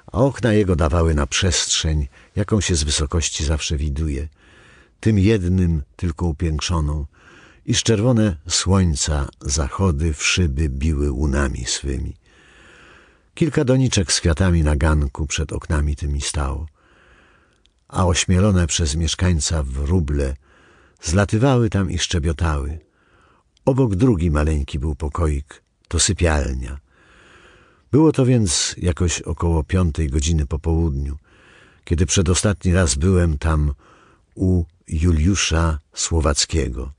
a 0.06 0.18
okna 0.18 0.52
jego 0.52 0.76
dawały 0.76 1.14
na 1.14 1.26
przestrzeń, 1.26 2.08
jaką 2.36 2.60
się 2.60 2.74
z 2.74 2.84
wysokości 2.84 3.44
zawsze 3.44 3.76
widuje, 3.76 4.28
tym 5.00 5.18
jednym 5.18 5.82
tylko 5.96 6.26
upiększoną, 6.26 7.06
iż 7.66 7.82
czerwone 7.82 8.36
słońca 8.48 9.28
zachody 9.40 10.12
w 10.14 10.24
szyby 10.26 10.68
biły 10.68 11.10
łunami 11.10 11.64
swymi. 11.64 12.14
Kilka 13.34 13.64
doniczek 13.64 14.12
z 14.12 14.20
kwiatami 14.20 14.62
na 14.62 14.76
ganku 14.76 15.26
przed 15.26 15.52
oknami 15.52 15.96
tymi 15.96 16.20
stało, 16.20 16.66
a 17.88 18.06
ośmielone 18.06 18.66
przez 18.66 18.96
mieszkańca 18.96 19.62
wróble 19.62 20.36
zlatywały 21.02 21.70
tam 21.70 21.90
i 21.90 21.98
szczebiotały. 21.98 22.78
Obok 23.64 23.94
drugi 23.94 24.30
maleńki 24.30 24.78
był 24.78 24.94
pokoik, 24.94 25.62
to 25.88 26.00
sypialnia. 26.00 26.85
Było 27.96 28.12
to 28.12 28.26
więc 28.26 28.74
jakoś 28.78 29.20
około 29.20 29.64
piątej 29.64 30.08
godziny 30.08 30.46
po 30.46 30.58
południu, 30.58 31.16
kiedy 31.84 32.06
przedostatni 32.06 32.72
raz 32.72 32.94
byłem 32.94 33.38
tam 33.38 33.72
u 34.34 34.64
Juliusza 34.88 35.78
Słowackiego, 35.94 36.92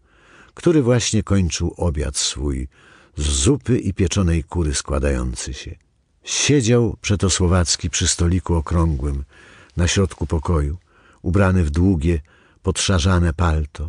który 0.54 0.82
właśnie 0.82 1.24
kończył 1.24 1.74
obiad 1.78 2.18
swój 2.18 2.68
z 3.18 3.24
zupy 3.24 3.80
i 3.80 3.94
pieczonej 3.94 4.44
kury 4.44 4.76
składający 4.76 5.54
się. 5.54 5.76
Siedział 6.24 6.98
przeto 7.02 7.30
Słowacki 7.30 7.90
przy 7.90 8.08
stoliku 8.08 8.56
okrągłym 8.56 9.24
na 9.76 9.88
środku 9.88 10.28
pokoju, 10.28 10.78
ubrany 11.22 11.64
w 11.64 11.70
długie, 11.70 12.22
podszarzane 12.62 13.34
palto 13.34 13.88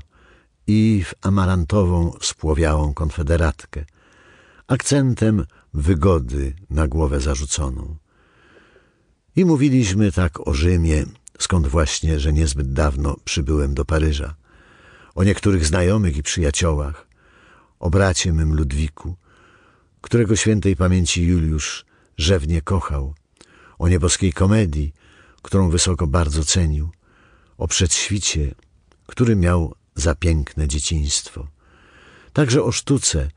i 0.66 1.04
w 1.06 1.14
amarantową, 1.26 2.12
spłowiałą 2.20 2.94
konfederatkę, 2.94 3.84
akcentem 4.66 5.44
wygody 5.78 6.54
na 6.70 6.88
głowę 6.88 7.20
zarzuconą. 7.20 7.96
I 9.36 9.44
mówiliśmy 9.44 10.12
tak 10.12 10.48
o 10.48 10.54
Rzymie, 10.54 11.04
skąd 11.38 11.66
właśnie, 11.66 12.20
że 12.20 12.32
niezbyt 12.32 12.72
dawno 12.72 13.16
przybyłem 13.24 13.74
do 13.74 13.84
Paryża, 13.84 14.34
o 15.14 15.24
niektórych 15.24 15.66
znajomych 15.66 16.16
i 16.16 16.22
przyjaciołach, 16.22 17.08
o 17.78 17.90
bracie 17.90 18.32
mym 18.32 18.54
Ludwiku, 18.54 19.16
którego 20.00 20.36
świętej 20.36 20.76
pamięci 20.76 21.22
Juliusz 21.22 21.84
rzewnie 22.16 22.62
kochał, 22.62 23.14
o 23.78 23.88
nieboskiej 23.88 24.32
komedii, 24.32 24.94
którą 25.42 25.70
wysoko 25.70 26.06
bardzo 26.06 26.44
cenił, 26.44 26.90
o 27.58 27.68
przedświcie, 27.68 28.54
który 29.06 29.36
miał 29.36 29.74
za 29.94 30.14
piękne 30.14 30.68
dzieciństwo. 30.68 31.48
Także 32.32 32.62
o 32.62 32.72
sztuce, 32.72 33.30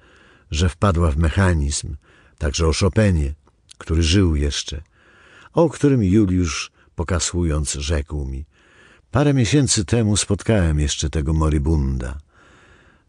że 0.51 0.69
wpadła 0.69 1.12
w 1.12 1.17
mechanizm, 1.17 1.95
także 2.41 2.67
o 2.67 2.73
Chopinie, 2.73 3.34
który 3.77 4.04
żył 4.04 4.36
jeszcze, 4.36 4.82
o 5.54 5.69
którym 5.69 6.04
Juliusz, 6.04 6.71
pokasując, 6.95 7.73
rzekł 7.73 8.25
mi. 8.25 8.45
Parę 9.12 9.34
miesięcy 9.34 9.86
temu 9.86 10.17
spotkałem 10.17 10.80
jeszcze 10.80 11.10
tego 11.10 11.34
moribunda. 11.34 12.17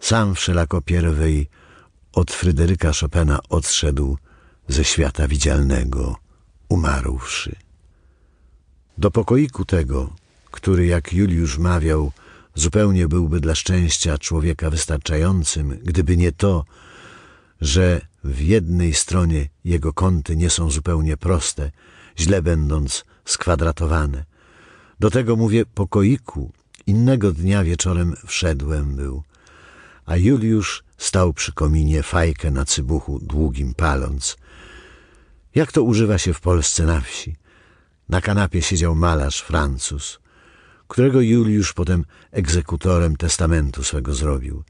Sam 0.01 0.35
wszelako 0.35 0.83
pierwej 0.83 1.49
od 2.12 2.33
Fryderyka 2.33 2.92
Chopina 3.01 3.40
odszedł 3.49 4.18
ze 4.68 4.85
świata 4.85 5.29
widzialnego, 5.29 6.16
umarłszy. 6.68 7.57
Do 8.99 9.11
pokoiku 9.11 9.64
tego, 9.64 10.12
który, 10.51 10.87
jak 10.87 11.12
Juliusz 11.12 11.59
mawiał, 11.59 12.12
zupełnie 12.55 13.09
byłby 13.09 13.40
dla 13.40 13.55
szczęścia 13.55 14.18
człowieka 14.18 14.71
wystarczającym, 14.71 15.79
gdyby 15.83 16.16
nie 16.16 16.33
to, 16.33 16.64
że 17.61 18.12
w 18.24 18.40
jednej 18.40 18.94
stronie 18.94 19.48
jego 19.64 19.92
kąty 19.92 20.37
nie 20.37 20.50
są 20.50 20.70
zupełnie 20.70 21.16
proste, 21.16 21.70
źle 22.18 22.42
będąc 22.42 23.04
skwadratowane. 23.24 24.24
Do 25.00 25.11
tego 25.11 25.37
mówię 25.37 25.66
pokoiku, 25.66 26.52
innego 26.87 27.32
dnia 27.32 27.64
wieczorem 27.64 28.14
wszedłem 28.26 28.96
był, 28.96 29.22
a 30.06 30.16
Juliusz 30.16 30.85
stał 30.98 31.32
przy 31.32 31.52
kominie 31.52 32.02
fajkę 32.02 32.50
na 32.50 32.64
cybuchu 32.64 33.18
długim 33.18 33.74
paląc. 33.74 34.37
Jak 35.54 35.72
to 35.72 35.82
używa 35.82 36.18
się 36.18 36.35
w 36.35 36.40
Polsce 36.40 36.87
na 36.87 37.00
wsi? 37.00 37.37
Na 38.08 38.20
kanapie 38.20 38.62
siedział 38.62 38.94
malarz 38.94 39.40
Francuz, 39.40 40.20
którego 40.88 41.20
Juliusz 41.20 41.72
potem 41.72 42.04
egzekutorem 42.30 43.16
testamentu 43.16 43.85
swego 43.85 44.14
zrobił. 44.14 44.62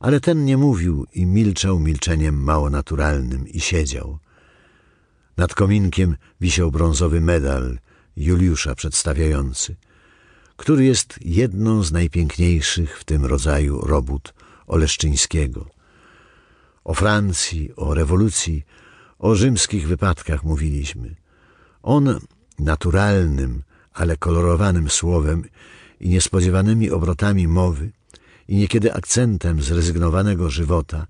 Ale 0.00 0.20
ten 0.20 0.44
nie 0.44 0.56
mówił 0.56 1.06
i 1.14 1.26
milczał 1.26 1.78
milczeniem 1.78 2.42
mało 2.42 2.70
naturalnym 2.70 3.48
i 3.48 3.60
siedział. 3.60 4.18
Nad 5.36 5.54
kominkiem 5.54 6.16
wisiał 6.40 6.70
brązowy 6.70 7.20
medal 7.20 7.78
Juliusza 8.16 8.74
przedstawiający, 8.74 9.76
który 10.56 10.84
jest 10.84 11.18
jedną 11.24 11.82
z 11.82 11.92
najpiękniejszych 11.92 12.98
w 12.98 13.04
tym 13.04 13.24
rodzaju 13.24 13.80
robót 13.80 14.34
Oleszczyńskiego. 14.66 15.66
O 16.84 16.94
Francji, 16.94 17.76
o 17.76 17.94
rewolucji, 17.94 18.64
o 19.18 19.34
rzymskich 19.34 19.88
wypadkach 19.88 20.44
mówiliśmy. 20.44 21.14
On 21.82 22.20
naturalnym, 22.58 23.62
ale 23.92 24.16
kolorowanym 24.16 24.90
słowem 24.90 25.44
i 26.00 26.08
niespodziewanymi 26.08 26.90
obrotami 26.90 27.48
mowy 27.48 27.90
i 28.48 28.56
niekiedy 28.56 28.94
akcentem 28.94 29.62
zrezygnowanego 29.62 30.50
żywota, 30.50 31.06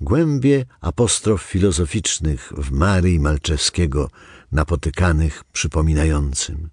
głębie 0.00 0.64
apostrof 0.80 1.42
filozoficznych 1.42 2.52
w 2.56 2.70
Marii 2.70 3.20
Malczewskiego 3.20 4.10
napotykanych 4.52 5.44
przypominającym. 5.52 6.68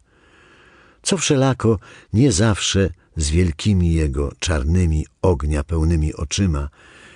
Co 1.01 1.17
wszelako 1.17 1.79
nie 2.13 2.31
zawsze 2.31 2.89
z 3.15 3.29
wielkimi 3.29 3.93
jego 3.93 4.31
czarnymi 4.39 5.05
ognia 5.21 5.63
pełnymi 5.63 6.13
oczyma 6.13 6.69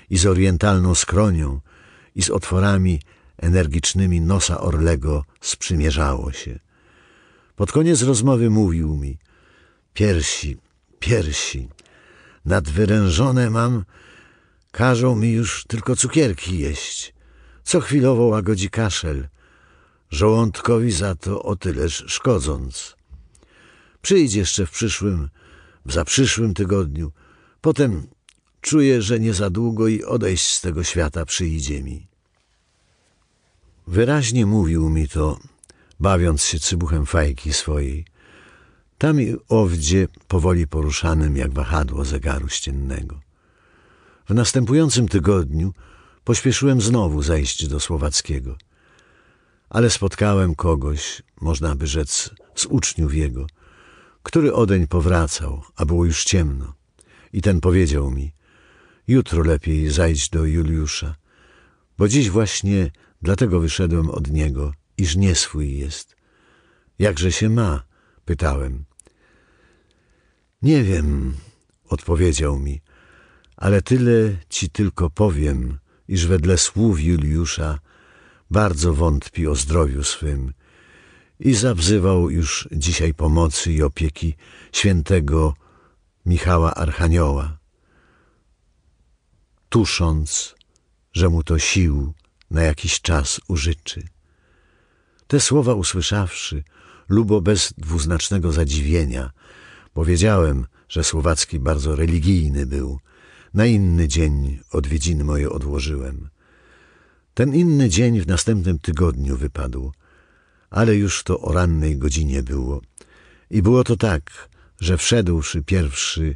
i 0.09 0.17
z 0.17 0.25
orientalną 0.25 0.95
skronią 0.95 1.59
i 2.15 2.21
z 2.21 2.29
otworami 2.29 3.01
energicznymi 3.37 4.21
nosa 4.21 4.61
Orlego 4.61 5.23
sprzymierzało 5.41 6.31
się. 6.31 6.59
Pod 7.55 7.71
koniec 7.71 8.01
rozmowy 8.01 8.49
mówił 8.49 8.95
mi 8.95 9.17
Piersi, 9.93 10.57
piersi, 10.99 11.69
nadwyrężone 12.45 13.49
mam, 13.49 13.85
każą 14.71 15.15
mi 15.15 15.31
już 15.31 15.65
tylko 15.67 15.95
cukierki 15.95 16.59
jeść. 16.59 17.13
Co 17.63 17.79
chwilowo 17.79 18.25
łagodzi 18.25 18.69
kaszel, 18.69 19.27
żołądkowi 20.09 20.91
za 20.91 21.15
to 21.15 21.43
o 21.43 21.55
tyleż 21.55 22.03
szkodząc. 22.07 22.95
Przyjdź 24.01 24.33
jeszcze 24.33 24.65
w 24.65 24.71
przyszłym, 24.71 25.29
w 25.85 25.93
zaprzyszłym 25.93 26.53
tygodniu. 26.53 27.11
Potem 27.61 28.07
czuję, 28.61 29.01
że 29.01 29.19
nie 29.19 29.33
za 29.33 29.49
długo 29.49 29.87
i 29.87 30.03
odejść 30.03 30.53
z 30.53 30.61
tego 30.61 30.83
świata 30.83 31.25
przyjdzie 31.25 31.83
mi. 31.83 32.07
Wyraźnie 33.87 34.45
mówił 34.45 34.89
mi 34.89 35.07
to, 35.07 35.39
bawiąc 35.99 36.43
się 36.43 36.59
cybuchem 36.59 37.05
fajki 37.05 37.53
swojej, 37.53 38.05
tam 38.97 39.21
i 39.21 39.35
owdzie 39.49 40.07
powoli 40.27 40.67
poruszanym 40.67 41.37
jak 41.37 41.53
wahadło 41.53 42.05
zegaru 42.05 42.49
ściennego. 42.49 43.19
W 44.29 44.33
następującym 44.33 45.07
tygodniu 45.07 45.73
pośpieszyłem 46.23 46.81
znowu 46.81 47.21
zajść 47.21 47.67
do 47.67 47.79
Słowackiego, 47.79 48.57
ale 49.69 49.89
spotkałem 49.89 50.55
kogoś, 50.55 51.21
można 51.41 51.75
by 51.75 51.87
rzec, 51.87 52.29
z 52.55 52.65
uczniów 52.65 53.13
jego, 53.13 53.47
który 54.23 54.53
odeń 54.53 54.87
powracał, 54.87 55.63
a 55.75 55.85
było 55.85 56.05
już 56.05 56.23
ciemno. 56.23 56.73
I 57.33 57.41
ten 57.41 57.61
powiedział 57.61 58.11
mi, 58.11 58.31
jutro 59.07 59.43
lepiej 59.43 59.89
zajdź 59.89 60.29
do 60.29 60.45
Juliusza, 60.45 61.15
bo 61.97 62.07
dziś 62.07 62.29
właśnie 62.29 62.91
Dlatego 63.25 63.59
wyszedłem 63.59 64.09
od 64.09 64.31
niego, 64.31 64.73
iż 64.97 65.15
nie 65.15 65.35
swój 65.35 65.77
jest. 65.77 66.15
Jakże 66.99 67.31
się 67.31 67.49
ma? 67.49 67.83
Pytałem. 68.25 68.85
Nie 70.61 70.83
wiem, 70.83 71.33
odpowiedział 71.89 72.59
mi, 72.59 72.81
ale 73.57 73.81
tyle 73.81 74.37
ci 74.49 74.69
tylko 74.69 75.09
powiem, 75.09 75.77
iż 76.07 76.27
wedle 76.27 76.57
słów 76.57 77.01
Juliusza 77.01 77.79
bardzo 78.51 78.93
wątpi 78.93 79.47
o 79.47 79.55
zdrowiu 79.55 80.03
swym 80.03 80.53
i 81.39 81.53
zawzywał 81.53 82.29
już 82.29 82.69
dzisiaj 82.71 83.13
pomocy 83.13 83.73
i 83.73 83.81
opieki 83.81 84.35
świętego 84.71 85.53
Michała 86.25 86.75
Archanioła, 86.75 87.57
tusząc, 89.69 90.55
że 91.13 91.29
mu 91.29 91.43
to 91.43 91.59
sił 91.59 92.13
na 92.51 92.61
jakiś 92.61 93.01
czas 93.01 93.41
użyczy. 93.47 94.03
Te 95.27 95.39
słowa 95.39 95.73
usłyszawszy, 95.73 96.63
lubo 97.09 97.41
bez 97.41 97.73
dwuznacznego 97.77 98.51
zadziwienia, 98.51 99.31
powiedziałem, 99.93 100.65
że 100.89 101.03
Słowacki 101.03 101.59
bardzo 101.59 101.95
religijny 101.95 102.65
był. 102.65 102.99
Na 103.53 103.65
inny 103.65 104.07
dzień 104.07 104.59
odwiedziny 104.71 105.23
moje 105.23 105.49
odłożyłem. 105.49 106.29
Ten 107.33 107.55
inny 107.55 107.89
dzień 107.89 108.21
w 108.21 108.27
następnym 108.27 108.79
tygodniu 108.79 109.37
wypadł, 109.37 109.91
ale 110.69 110.95
już 110.95 111.23
to 111.23 111.41
o 111.41 111.53
rannej 111.53 111.97
godzinie 111.97 112.43
było. 112.43 112.81
I 113.49 113.61
było 113.61 113.83
to 113.83 113.97
tak, 113.97 114.49
że 114.79 114.97
wszedłszy 114.97 115.63
pierwszy, 115.63 116.35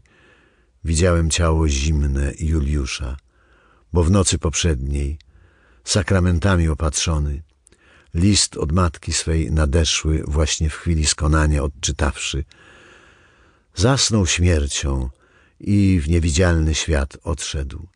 widziałem 0.83 1.29
ciało 1.29 1.67
zimne 1.67 2.33
Juliusza, 2.39 3.17
bo 3.93 4.03
w 4.03 4.11
nocy 4.11 4.37
poprzedniej, 4.37 5.19
sakramentami 5.83 6.67
opatrzony, 6.67 7.41
list 8.13 8.57
od 8.57 8.71
matki 8.71 9.13
swej 9.13 9.51
nadeszły 9.51 10.23
właśnie 10.27 10.69
w 10.69 10.75
chwili 10.75 11.05
skonania 11.05 11.63
odczytawszy, 11.63 12.45
zasnął 13.75 14.25
śmiercią 14.25 15.09
i 15.59 15.99
w 16.03 16.09
niewidzialny 16.09 16.75
świat 16.75 17.17
odszedł. 17.23 17.87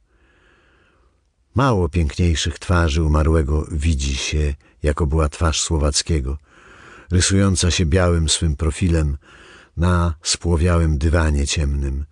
Mało 1.55 1.89
piękniejszych 1.89 2.59
twarzy 2.59 3.03
umarłego 3.03 3.67
widzi 3.71 4.15
się, 4.15 4.55
jako 4.83 5.07
była 5.07 5.29
twarz 5.29 5.61
Słowackiego, 5.61 6.37
rysująca 7.11 7.71
się 7.71 7.85
białym 7.85 8.29
swym 8.29 8.55
profilem 8.55 9.17
na 9.77 10.15
spłowiałym 10.23 10.97
dywanie 10.97 11.47
ciemnym, 11.47 12.05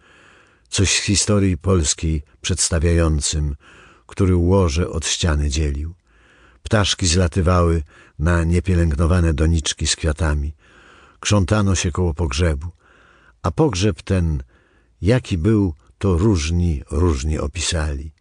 coś 0.70 1.00
z 1.00 1.04
historii 1.04 1.58
polskiej 1.58 2.24
przedstawiającym, 2.42 3.56
który 4.08 4.36
łoże 4.36 4.90
od 4.90 5.06
ściany 5.08 5.50
dzielił. 5.50 5.94
Ptaszki 6.64 7.08
zlatywały 7.08 7.84
na 8.20 8.44
niepielęgnowane 8.44 9.34
doniczki 9.34 9.88
z 9.88 9.96
kwiatami. 9.96 10.54
Krzątano 11.20 11.76
się 11.76 11.92
koło 11.92 12.14
pogrzebu, 12.14 12.68
a 13.44 13.52
pogrzeb 13.52 14.02
ten, 14.02 14.44
jaki 15.02 15.38
był, 15.38 15.74
to 15.98 16.18
różni, 16.18 16.84
różni 16.92 17.40
opisali. 17.40 18.12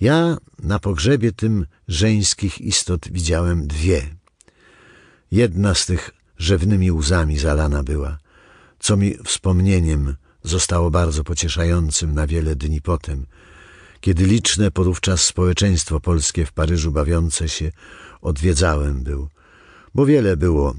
Ja 0.00 0.36
na 0.58 0.78
pogrzebie 0.78 1.32
tym 1.32 1.66
żeńskich 1.88 2.60
istot 2.60 3.08
widziałem 3.10 3.66
dwie. 3.66 4.16
Jedna 5.30 5.74
z 5.74 5.86
tych 5.86 6.10
rzewnymi 6.38 6.92
łzami 6.92 7.38
zalana 7.38 7.82
była, 7.82 8.18
co 8.78 8.96
mi 8.96 9.16
wspomnieniem 9.24 10.16
zostało 10.42 10.90
bardzo 10.90 11.24
pocieszającym 11.24 12.14
na 12.14 12.26
wiele 12.26 12.56
dni 12.56 12.80
potem, 12.80 13.26
kiedy 14.00 14.24
liczne 14.26 14.70
podówczas 14.70 15.22
społeczeństwo 15.22 16.00
polskie 16.00 16.46
w 16.46 16.52
Paryżu 16.52 16.92
bawiące 16.92 17.48
się 17.48 17.72
odwiedzałem 18.20 19.02
był, 19.02 19.28
bo 19.94 20.06
wiele 20.06 20.36
było, 20.36 20.74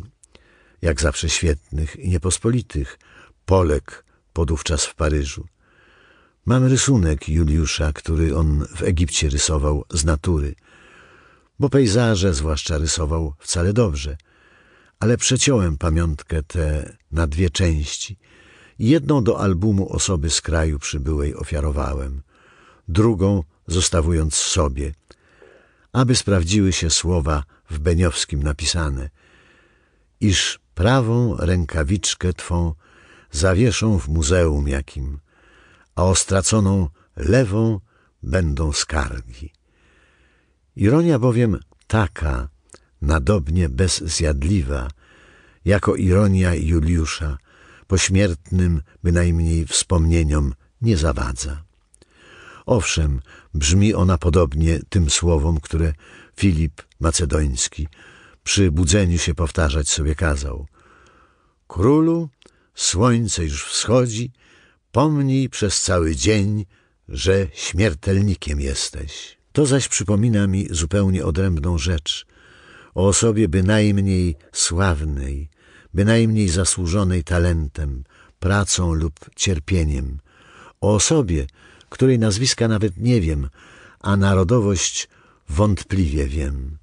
jak 0.82 1.02
zawsze 1.02 1.30
świetnych 1.30 1.96
i 1.96 2.10
niepospolitych, 2.10 3.00
Polek 3.46 4.06
podówczas 4.34 4.86
w 4.86 4.96
Paryżu. 4.96 5.46
Mam 6.46 6.66
rysunek 6.66 7.30
Juliusza, 7.30 7.94
który 7.94 8.38
on 8.38 8.66
w 8.76 8.84
Egipcie 8.84 9.30
rysował 9.30 9.86
z 9.90 10.06
natury, 10.06 10.56
bo 11.60 11.70
pejzaże 11.70 12.34
zwłaszcza 12.34 12.78
rysował 12.78 13.34
wcale 13.40 13.74
dobrze, 13.74 14.18
ale 15.00 15.18
przeciąłem 15.18 15.78
pamiątkę 15.78 16.44
tę 16.44 16.98
na 17.12 17.28
dwie 17.28 17.50
części 17.50 18.18
jedną 18.80 19.24
do 19.24 19.40
albumu 19.40 19.90
osoby 19.90 20.30
z 20.30 20.42
kraju 20.42 20.80
przybyłej 20.80 21.36
ofiarowałem, 21.36 22.22
drugą 22.92 23.44
zostawując 23.68 24.36
sobie, 24.36 24.94
aby 25.94 26.16
sprawdziły 26.16 26.74
się 26.74 26.90
słowa 26.90 27.44
w 27.70 27.80
Beniowskim 27.80 28.44
napisane, 28.44 29.10
iż 30.20 30.60
prawą 30.76 31.36
rękawiczkę 31.38 32.34
Twą 32.34 32.74
zawieszą 33.32 34.00
w 34.00 34.08
muzeum 34.08 34.68
jakim, 34.68 35.20
a 35.96 36.04
o 36.04 36.16
straconą 36.16 36.90
lewą 37.16 37.80
będą 38.24 38.74
skargi. 38.74 39.54
Ironia 40.76 41.20
bowiem 41.20 41.60
taka, 41.88 42.50
nadobnie 43.02 43.70
bezzjadliwa, 43.70 44.88
jako 45.66 45.96
ironia 45.96 46.56
Juliusza, 46.56 47.38
pośmiertnym 47.88 48.82
bynajmniej 49.04 49.66
wspomnieniom 49.66 50.54
nie 50.82 50.98
zawadza. 50.98 51.71
Owszem, 52.72 53.22
brzmi 53.54 53.94
ona 53.94 54.18
podobnie 54.18 54.80
tym 54.90 55.10
słowom, 55.10 55.60
które 55.60 55.94
Filip 56.38 56.82
Macedoński 57.00 57.88
przy 58.44 58.72
budzeniu 58.72 59.18
się 59.18 59.36
powtarzać 59.36 59.90
sobie 59.90 60.16
kazał. 60.16 60.68
Królu, 61.68 62.30
słońce 62.76 63.44
już 63.44 63.66
wschodzi, 63.66 64.32
pomnij 64.92 65.50
przez 65.50 65.82
cały 65.82 66.16
dzień, 66.16 66.66
że 67.10 67.48
śmiertelnikiem 67.54 68.62
jesteś. 68.62 69.38
To 69.52 69.66
zaś 69.66 69.88
przypomina 69.88 70.48
mi 70.48 70.68
zupełnie 70.70 71.26
odrębną 71.26 71.78
rzecz, 71.78 72.26
o 72.96 73.08
osobie 73.08 73.48
bynajmniej 73.50 74.36
sławnej, 74.52 75.50
bynajmniej 75.94 76.50
zasłużonej 76.50 77.24
talentem, 77.24 78.04
pracą 78.40 78.94
lub 78.94 79.14
cierpieniem, 79.36 80.20
o 80.82 80.96
osobie, 80.96 81.48
której 81.92 82.20
nazwiska 82.20 82.68
nawet 82.68 82.98
nie 82.98 83.22
wiem, 83.22 83.50
a 84.00 84.18
narodowość 84.18 85.10
wątpliwie 85.50 86.28
wiem. 86.28 86.78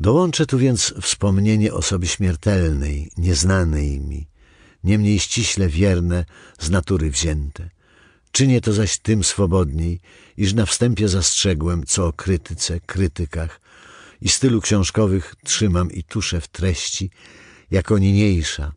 Dołączę 0.00 0.46
tu 0.46 0.58
więc 0.58 0.94
wspomnienie 1.00 1.74
osoby 1.74 2.06
śmiertelnej, 2.06 3.10
nieznanej 3.16 4.00
mi, 4.00 4.28
niemniej 4.84 5.18
ściśle 5.18 5.68
wierne, 5.68 6.24
z 6.58 6.70
natury 6.70 7.10
wzięte. 7.10 7.70
Czynię 8.32 8.60
to 8.60 8.72
zaś 8.72 8.98
tym 8.98 9.24
swobodniej, 9.24 10.00
iż 10.36 10.54
na 10.54 10.66
wstępie 10.66 11.08
zastrzegłem, 11.08 11.86
co 11.86 12.06
o 12.06 12.12
krytyce, 12.12 12.80
krytykach 12.80 13.60
i 14.20 14.28
stylu 14.28 14.60
książkowych 14.60 15.34
trzymam 15.44 15.90
i 15.92 16.02
tuszę 16.04 16.40
w 16.40 16.48
treści, 16.48 17.10
jako 17.70 17.98
niniejsza, 17.98 18.72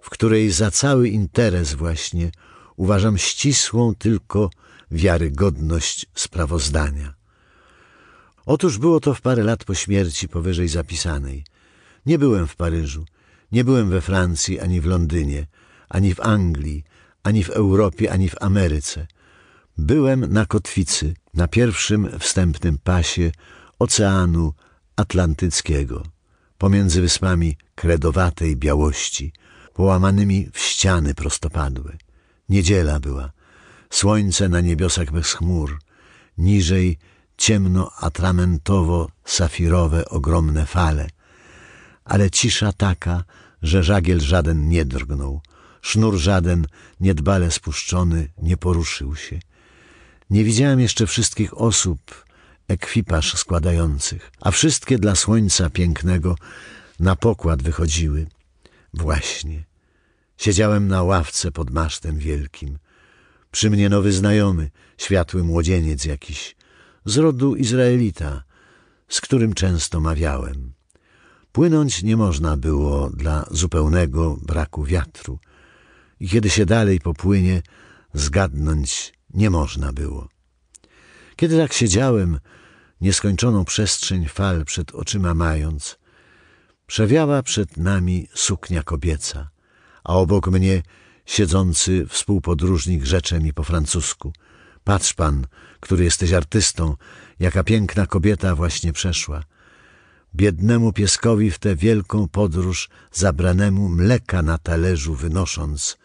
w 0.00 0.10
której 0.10 0.50
za 0.50 0.70
cały 0.70 1.08
interes 1.08 1.74
właśnie 1.74 2.30
uważam 2.76 3.18
ścisłą 3.18 3.94
tylko 3.94 4.50
wiarygodność 4.90 6.06
sprawozdania. 6.14 7.14
Otóż 8.46 8.78
było 8.78 9.00
to 9.00 9.14
w 9.14 9.20
parę 9.20 9.42
lat 9.42 9.64
po 9.64 9.74
śmierci 9.74 10.28
powyżej 10.28 10.68
zapisanej. 10.68 11.44
Nie 12.06 12.18
byłem 12.18 12.46
w 12.46 12.56
Paryżu, 12.56 13.04
nie 13.52 13.64
byłem 13.64 13.90
we 13.90 14.00
Francji, 14.00 14.60
ani 14.60 14.80
w 14.80 14.86
Londynie, 14.86 15.46
ani 15.88 16.14
w 16.14 16.20
Anglii, 16.20 16.84
ani 17.22 17.44
w 17.44 17.50
Europie, 17.50 18.12
ani 18.12 18.28
w 18.28 18.34
Ameryce. 18.40 19.06
Byłem 19.78 20.32
na 20.32 20.46
kotwicy, 20.46 21.14
na 21.34 21.48
pierwszym 21.48 22.18
wstępnym 22.18 22.78
pasie 22.78 23.32
Oceanu 23.78 24.52
Atlantyckiego, 24.96 26.02
pomiędzy 26.58 27.00
wyspami 27.00 27.56
kredowatej 27.74 28.56
białości, 28.56 29.32
połamanymi 29.74 30.48
w 30.52 30.58
ściany 30.58 31.14
prostopadłe. 31.14 32.05
Niedziela 32.48 33.00
była, 33.00 33.32
słońce 33.90 34.48
na 34.48 34.60
niebiosach 34.60 35.12
bez 35.12 35.32
chmur, 35.32 35.78
niżej 36.38 36.98
ciemno-atramentowo-safirowe 37.38 40.08
ogromne 40.08 40.66
fale, 40.66 41.08
ale 42.04 42.30
cisza 42.30 42.72
taka, 42.72 43.24
że 43.62 43.82
żagiel 43.82 44.20
żaden 44.20 44.68
nie 44.68 44.84
drgnął, 44.84 45.40
sznur 45.82 46.16
żaden, 46.16 46.66
niedbale 47.00 47.50
spuszczony, 47.50 48.28
nie 48.42 48.56
poruszył 48.56 49.16
się. 49.16 49.40
Nie 50.30 50.44
widziałem 50.44 50.80
jeszcze 50.80 51.06
wszystkich 51.06 51.60
osób, 51.60 52.24
ekwipaż 52.68 53.34
składających, 53.34 54.32
a 54.40 54.50
wszystkie 54.50 54.98
dla 54.98 55.14
słońca 55.14 55.70
pięknego 55.70 56.36
na 57.00 57.16
pokład 57.16 57.62
wychodziły. 57.62 58.26
Właśnie. 58.94 59.64
Siedziałem 60.36 60.88
na 60.88 61.02
ławce 61.02 61.52
pod 61.52 61.70
masztem 61.70 62.18
wielkim. 62.18 62.78
Przy 63.50 63.70
mnie 63.70 63.88
nowy 63.88 64.12
znajomy, 64.12 64.70
światły 64.98 65.44
młodzieniec 65.44 66.04
jakiś, 66.04 66.56
z 67.04 67.16
rodu 67.16 67.56
Izraelita, 67.56 68.44
z 69.08 69.20
którym 69.20 69.54
często 69.54 70.00
mawiałem. 70.00 70.72
Płynąć 71.52 72.02
nie 72.02 72.16
można 72.16 72.56
było 72.56 73.10
dla 73.10 73.46
zupełnego 73.50 74.36
braku 74.42 74.84
wiatru 74.84 75.38
i 76.20 76.28
kiedy 76.28 76.50
się 76.50 76.66
dalej 76.66 77.00
popłynie, 77.00 77.62
zgadnąć 78.14 79.12
nie 79.34 79.50
można 79.50 79.92
było. 79.92 80.28
Kiedy 81.36 81.58
tak 81.58 81.72
siedziałem, 81.72 82.40
nieskończoną 83.00 83.64
przestrzeń 83.64 84.28
fal 84.28 84.64
przed 84.64 84.94
oczyma 84.94 85.34
mając, 85.34 85.98
przewiała 86.86 87.42
przed 87.42 87.76
nami 87.76 88.28
suknia 88.34 88.82
kobieca, 88.82 89.48
a 90.06 90.14
obok 90.14 90.48
mnie 90.48 90.82
siedzący 91.26 92.06
współpodróżnik 92.08 93.04
rzecze 93.04 93.40
mi 93.40 93.52
po 93.52 93.64
francusku. 93.64 94.32
Patrz 94.84 95.14
pan, 95.14 95.46
który 95.80 96.04
jesteś 96.04 96.32
artystą, 96.32 96.96
jaka 97.40 97.64
piękna 97.64 98.06
kobieta 98.06 98.54
właśnie 98.54 98.92
przeszła. 98.92 99.42
Biednemu 100.34 100.92
pieskowi 100.92 101.50
w 101.50 101.58
tę 101.58 101.76
wielką 101.76 102.28
podróż 102.28 102.88
zabranemu 103.12 103.88
mleka 103.88 104.42
na 104.42 104.58
talerzu 104.58 105.14
wynosząc, 105.14 105.98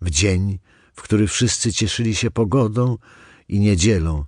w 0.00 0.10
dzień, 0.10 0.58
w 0.94 1.02
który 1.02 1.28
wszyscy 1.28 1.72
cieszyli 1.72 2.14
się 2.14 2.30
pogodą 2.30 2.98
i 3.48 3.60
niedzielą, 3.60 4.24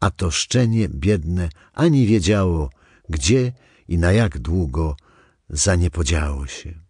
a 0.00 0.10
to 0.10 0.30
szczenie 0.30 0.88
biedne 0.88 1.48
ani 1.72 2.06
wiedziało, 2.06 2.70
gdzie 3.08 3.52
i 3.88 3.98
na 3.98 4.12
jak 4.12 4.38
długo 4.38 4.96
zaniepodziało 5.50 6.46
się. 6.46 6.85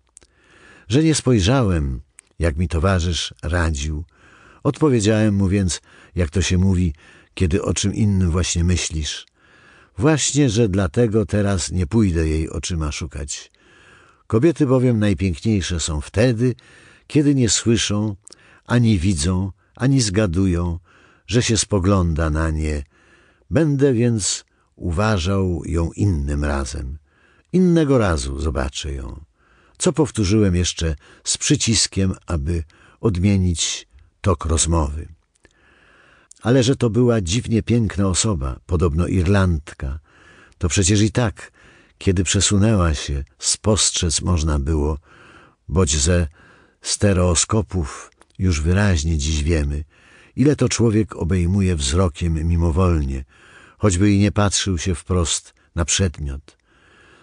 Że 0.88 1.02
nie 1.02 1.14
spojrzałem, 1.14 2.00
jak 2.38 2.56
mi 2.56 2.68
towarzysz 2.68 3.34
radził, 3.42 4.04
odpowiedziałem 4.62 5.34
mu 5.34 5.48
więc, 5.48 5.80
jak 6.14 6.30
to 6.30 6.42
się 6.42 6.58
mówi, 6.58 6.94
kiedy 7.34 7.62
o 7.62 7.74
czym 7.74 7.94
innym 7.94 8.30
właśnie 8.30 8.64
myślisz. 8.64 9.26
Właśnie, 9.98 10.50
że 10.50 10.68
dlatego 10.68 11.26
teraz 11.26 11.72
nie 11.72 11.86
pójdę 11.86 12.28
jej 12.28 12.50
oczyma 12.50 12.92
szukać. 12.92 13.50
Kobiety 14.26 14.66
bowiem 14.66 14.98
najpiękniejsze 14.98 15.80
są 15.80 16.00
wtedy, 16.00 16.54
kiedy 17.06 17.34
nie 17.34 17.48
słyszą, 17.48 18.16
ani 18.64 18.98
widzą, 18.98 19.52
ani 19.76 20.00
zgadują, 20.00 20.78
że 21.26 21.42
się 21.42 21.56
spogląda 21.56 22.30
na 22.30 22.50
nie. 22.50 22.82
Będę 23.50 23.92
więc 23.92 24.44
uważał 24.76 25.62
ją 25.64 25.92
innym 25.92 26.44
razem. 26.44 26.98
Innego 27.52 27.98
razu 27.98 28.40
zobaczę 28.40 28.92
ją. 28.92 29.25
Co 29.78 29.92
powtórzyłem 29.92 30.56
jeszcze 30.56 30.94
z 31.24 31.38
przyciskiem, 31.38 32.14
aby 32.26 32.64
odmienić 33.00 33.88
tok 34.20 34.44
rozmowy. 34.44 35.08
Ale 36.42 36.62
że 36.62 36.76
to 36.76 36.90
była 36.90 37.20
dziwnie 37.20 37.62
piękna 37.62 38.08
osoba, 38.08 38.60
podobno 38.66 39.06
Irlandka, 39.06 39.98
to 40.58 40.68
przecież 40.68 41.00
i 41.00 41.12
tak, 41.12 41.52
kiedy 41.98 42.24
przesunęła 42.24 42.94
się, 42.94 43.24
spostrzec 43.38 44.22
można 44.22 44.58
było, 44.58 44.98
boć 45.68 45.96
ze 45.96 46.26
stereoskopów 46.82 48.10
już 48.38 48.60
wyraźnie 48.60 49.18
dziś 49.18 49.42
wiemy, 49.42 49.84
ile 50.36 50.56
to 50.56 50.68
człowiek 50.68 51.16
obejmuje 51.16 51.76
wzrokiem 51.76 52.48
mimowolnie, 52.48 53.24
choćby 53.78 54.12
i 54.12 54.18
nie 54.18 54.32
patrzył 54.32 54.78
się 54.78 54.94
wprost 54.94 55.54
na 55.74 55.84
przedmiot. 55.84 56.56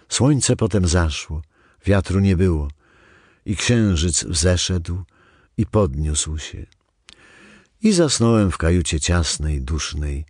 Słońce 0.08 0.56
potem 0.56 0.88
zaszło, 0.88 1.42
wiatru 1.84 2.20
nie 2.20 2.36
było 2.36 2.68
i 3.46 3.56
księżyc 3.56 4.24
wzeszedł 4.24 5.04
i 5.56 5.66
podniósł 5.66 6.38
się. 6.38 6.66
I 7.82 7.92
zasnąłem 7.92 8.50
w 8.50 8.58
kajucie 8.58 9.00
ciasnej, 9.00 9.62
dusznej 9.62 10.24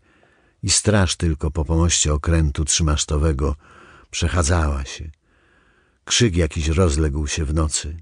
i 0.62 0.70
straż 0.70 1.16
tylko 1.16 1.50
po 1.50 1.64
pomoście 1.64 2.12
okrętu 2.12 2.64
trzymasztowego 2.64 3.56
przechadzała 4.10 4.84
się. 4.84 5.10
Krzyk 6.04 6.36
jakiś 6.36 6.68
rozległ 6.68 7.26
się 7.26 7.44
w 7.44 7.54
nocy. 7.54 7.96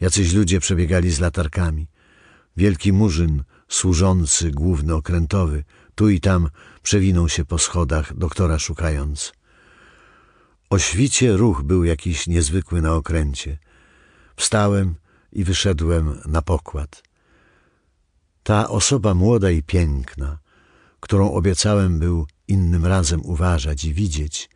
Jacyś 0.00 0.32
ludzie 0.32 0.60
przebiegali 0.60 1.10
z 1.10 1.20
latarkami. 1.20 1.86
Wielki 2.56 2.92
murzyn, 2.92 3.44
służący, 3.68 4.50
główny 4.50 4.94
okrętowy, 4.94 5.64
tu 5.94 6.08
i 6.08 6.20
tam 6.20 6.48
przewinął 6.82 7.28
się 7.28 7.44
po 7.44 7.58
schodach, 7.58 8.16
doktora 8.16 8.58
szukając. 8.58 9.32
O 10.70 10.78
świcie 10.78 11.36
ruch 11.36 11.62
był 11.62 11.84
jakiś 11.84 12.26
niezwykły 12.26 12.82
na 12.82 12.94
okręcie. 12.94 13.58
Wstałem 14.36 14.94
i 15.32 15.44
wyszedłem 15.44 16.20
na 16.26 16.42
pokład. 16.42 17.02
Ta 18.42 18.68
osoba 18.68 19.14
młoda 19.14 19.50
i 19.50 19.62
piękna, 19.62 20.38
którą 21.00 21.32
obiecałem 21.32 21.98
był 21.98 22.26
innym 22.48 22.86
razem 22.86 23.20
uważać 23.24 23.84
i 23.84 23.94
widzieć, 23.94 24.50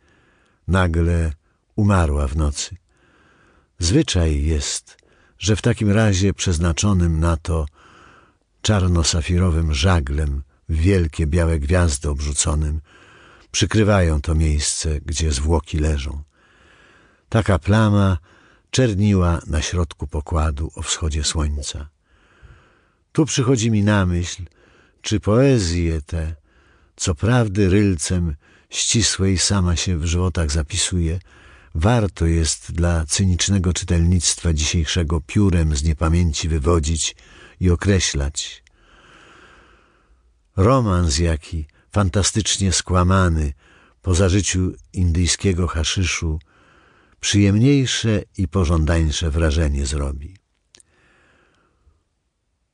nagle 0.67 1.33
umarła 1.75 2.27
w 2.27 2.35
nocy. 2.35 2.75
Zwyczaj 3.79 4.43
jest, 4.43 4.97
że 5.39 5.55
w 5.55 5.61
takim 5.61 5.91
razie 5.91 6.33
przeznaczonym 6.33 7.19
na 7.19 7.37
to 7.37 7.65
czarno-safirowym 8.61 9.73
żaglem 9.73 10.43
w 10.69 10.75
wielkie 10.75 11.27
białe 11.27 11.59
gwiazdy 11.59 12.09
obrzuconym 12.09 12.81
przykrywają 13.51 14.21
to 14.21 14.35
miejsce, 14.35 15.01
gdzie 15.01 15.31
zwłoki 15.31 15.77
leżą. 15.77 16.23
Taka 17.29 17.59
plama 17.59 18.17
czerniła 18.71 19.41
na 19.47 19.61
środku 19.61 20.07
pokładu 20.07 20.71
o 20.75 20.81
wschodzie 20.81 21.23
słońca. 21.23 21.89
Tu 23.11 23.25
przychodzi 23.25 23.71
mi 23.71 23.83
na 23.83 24.05
myśl, 24.05 24.43
czy 25.01 25.19
poezje 25.19 26.01
te, 26.01 26.35
co 26.95 27.15
prawdy 27.15 27.69
rylcem 27.69 28.35
ścisłej 28.69 29.37
sama 29.37 29.75
się 29.75 29.97
w 29.97 30.05
żywotach 30.05 30.51
zapisuje, 30.51 31.19
warto 31.75 32.25
jest 32.25 32.71
dla 32.71 33.05
cynicznego 33.05 33.73
czytelnictwa 33.73 34.53
dzisiejszego 34.53 35.21
piórem 35.21 35.75
z 35.75 35.83
niepamięci 35.83 36.49
wywodzić 36.49 37.15
i 37.59 37.69
określać. 37.69 38.63
Romans 40.57 41.19
jaki, 41.19 41.65
fantastycznie 41.91 42.71
skłamany, 42.71 43.53
po 44.01 44.15
zażyciu 44.15 44.71
indyjskiego 44.93 45.67
haszyszu, 45.67 46.39
przyjemniejsze 47.19 48.21
i 48.37 48.47
pożądańsze 48.47 49.31
wrażenie 49.31 49.85
zrobi. 49.85 50.35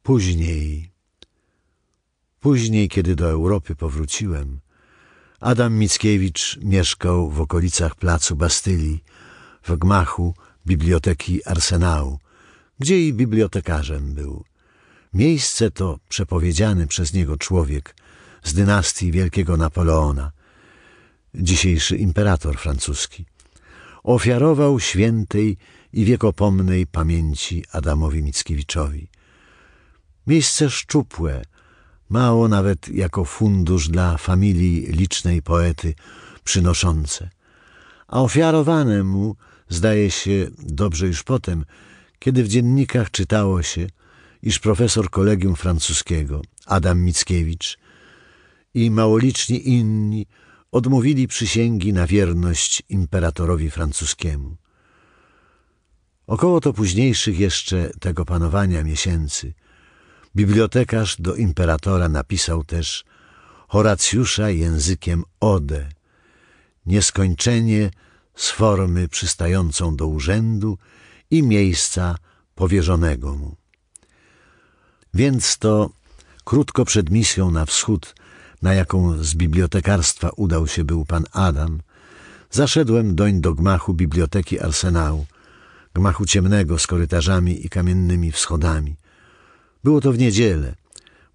Później, 0.04 0.92
później, 2.40 2.90
kiedy 2.90 3.16
do 3.16 3.30
Europy 3.30 3.76
powróciłem, 3.76 4.60
Adam 5.40 5.74
Mickiewicz 5.74 6.58
mieszkał 6.62 7.30
w 7.32 7.42
okolicach 7.42 7.96
placu 7.96 8.36
Bastylii, 8.36 9.04
w 9.64 9.76
gmachu 9.76 10.34
biblioteki 10.66 11.46
Arsenału, 11.46 12.20
gdzie 12.80 13.08
i 13.08 13.14
bibliotekarzem 13.14 14.14
był. 14.14 14.44
Miejsce 15.14 15.72
to 15.72 16.00
przepowiedziany 16.10 16.88
przez 16.88 17.14
niego 17.14 17.38
człowiek 17.38 17.96
z 18.48 18.54
dynastii 18.54 19.12
wielkiego 19.12 19.58
Napoleona, 19.58 20.32
dzisiejszy 21.36 21.98
imperator 21.98 22.58
francuski, 22.58 23.26
ofiarował 24.04 24.80
świętej 24.80 25.58
i 25.94 26.06
wiekopomnej 26.06 26.88
pamięci 26.88 27.64
Adamowi 27.72 28.24
Mickiewiczowi. 28.24 29.10
Miejsce 30.28 30.70
szczupłe, 30.70 31.42
mało 32.10 32.48
nawet 32.48 32.90
jako 32.90 33.26
fundusz 33.26 33.90
dla 33.90 34.18
familii 34.18 34.88
licznej 34.88 35.42
poety 35.42 35.94
przynoszące, 36.44 37.30
a 38.08 38.22
ofiarowane 38.22 39.04
mu, 39.04 39.36
zdaje 39.70 40.12
się, 40.12 40.48
dobrze 40.60 41.08
już 41.08 41.24
potem, 41.24 41.66
kiedy 42.20 42.44
w 42.44 42.48
dziennikach 42.48 43.12
czytało 43.12 43.64
się, 43.64 43.88
iż 44.44 44.60
profesor 44.60 45.10
kolegium 45.10 45.56
francuskiego 45.56 46.42
Adam 46.66 47.02
Mickiewicz 47.02 47.78
i 48.78 48.92
małoliczni 48.92 49.70
inni 49.70 50.26
odmówili 50.72 51.28
przysięgi 51.28 51.94
na 51.94 52.08
wierność 52.08 52.84
imperatorowi 52.90 53.70
francuskiemu. 53.72 54.58
Około 56.28 56.62
to 56.62 56.74
późniejszych 56.74 57.40
jeszcze 57.40 57.90
tego 58.00 58.26
panowania 58.26 58.84
miesięcy 58.84 59.54
bibliotekarz 60.36 61.16
do 61.20 61.36
imperatora 61.36 62.10
napisał 62.10 62.64
też 62.64 63.06
Horacjusza 63.68 64.50
językiem 64.50 65.24
ode, 65.40 65.90
nieskończenie 66.86 67.92
z 68.36 68.50
formy 68.50 69.08
przystającą 69.08 69.96
do 69.96 70.08
urzędu 70.08 70.78
i 71.32 71.44
miejsca 71.44 72.18
powierzonego 72.56 73.36
mu. 73.36 73.56
Więc 75.14 75.58
to 75.58 75.90
krótko 76.44 76.86
przed 76.86 77.10
misją 77.10 77.52
na 77.52 77.66
wschód, 77.66 78.16
na 78.62 78.74
jaką 78.74 79.24
z 79.24 79.36
bibliotekarstwa 79.36 80.30
udał 80.30 80.68
się 80.68 80.84
był 80.84 81.06
pan 81.06 81.26
Adam, 81.32 81.80
zaszedłem 82.52 83.16
doń 83.16 83.42
do 83.42 83.54
gmachu 83.54 83.94
biblioteki 83.94 84.60
Arsenału, 84.60 85.26
gmachu 85.94 86.26
ciemnego 86.26 86.80
z 86.80 86.88
korytarzami 86.88 87.66
i 87.66 87.70
kamiennymi 87.70 88.32
wschodami. 88.32 88.96
Było 89.84 90.02
to 90.02 90.12
w 90.12 90.18
niedzielę, 90.18 90.76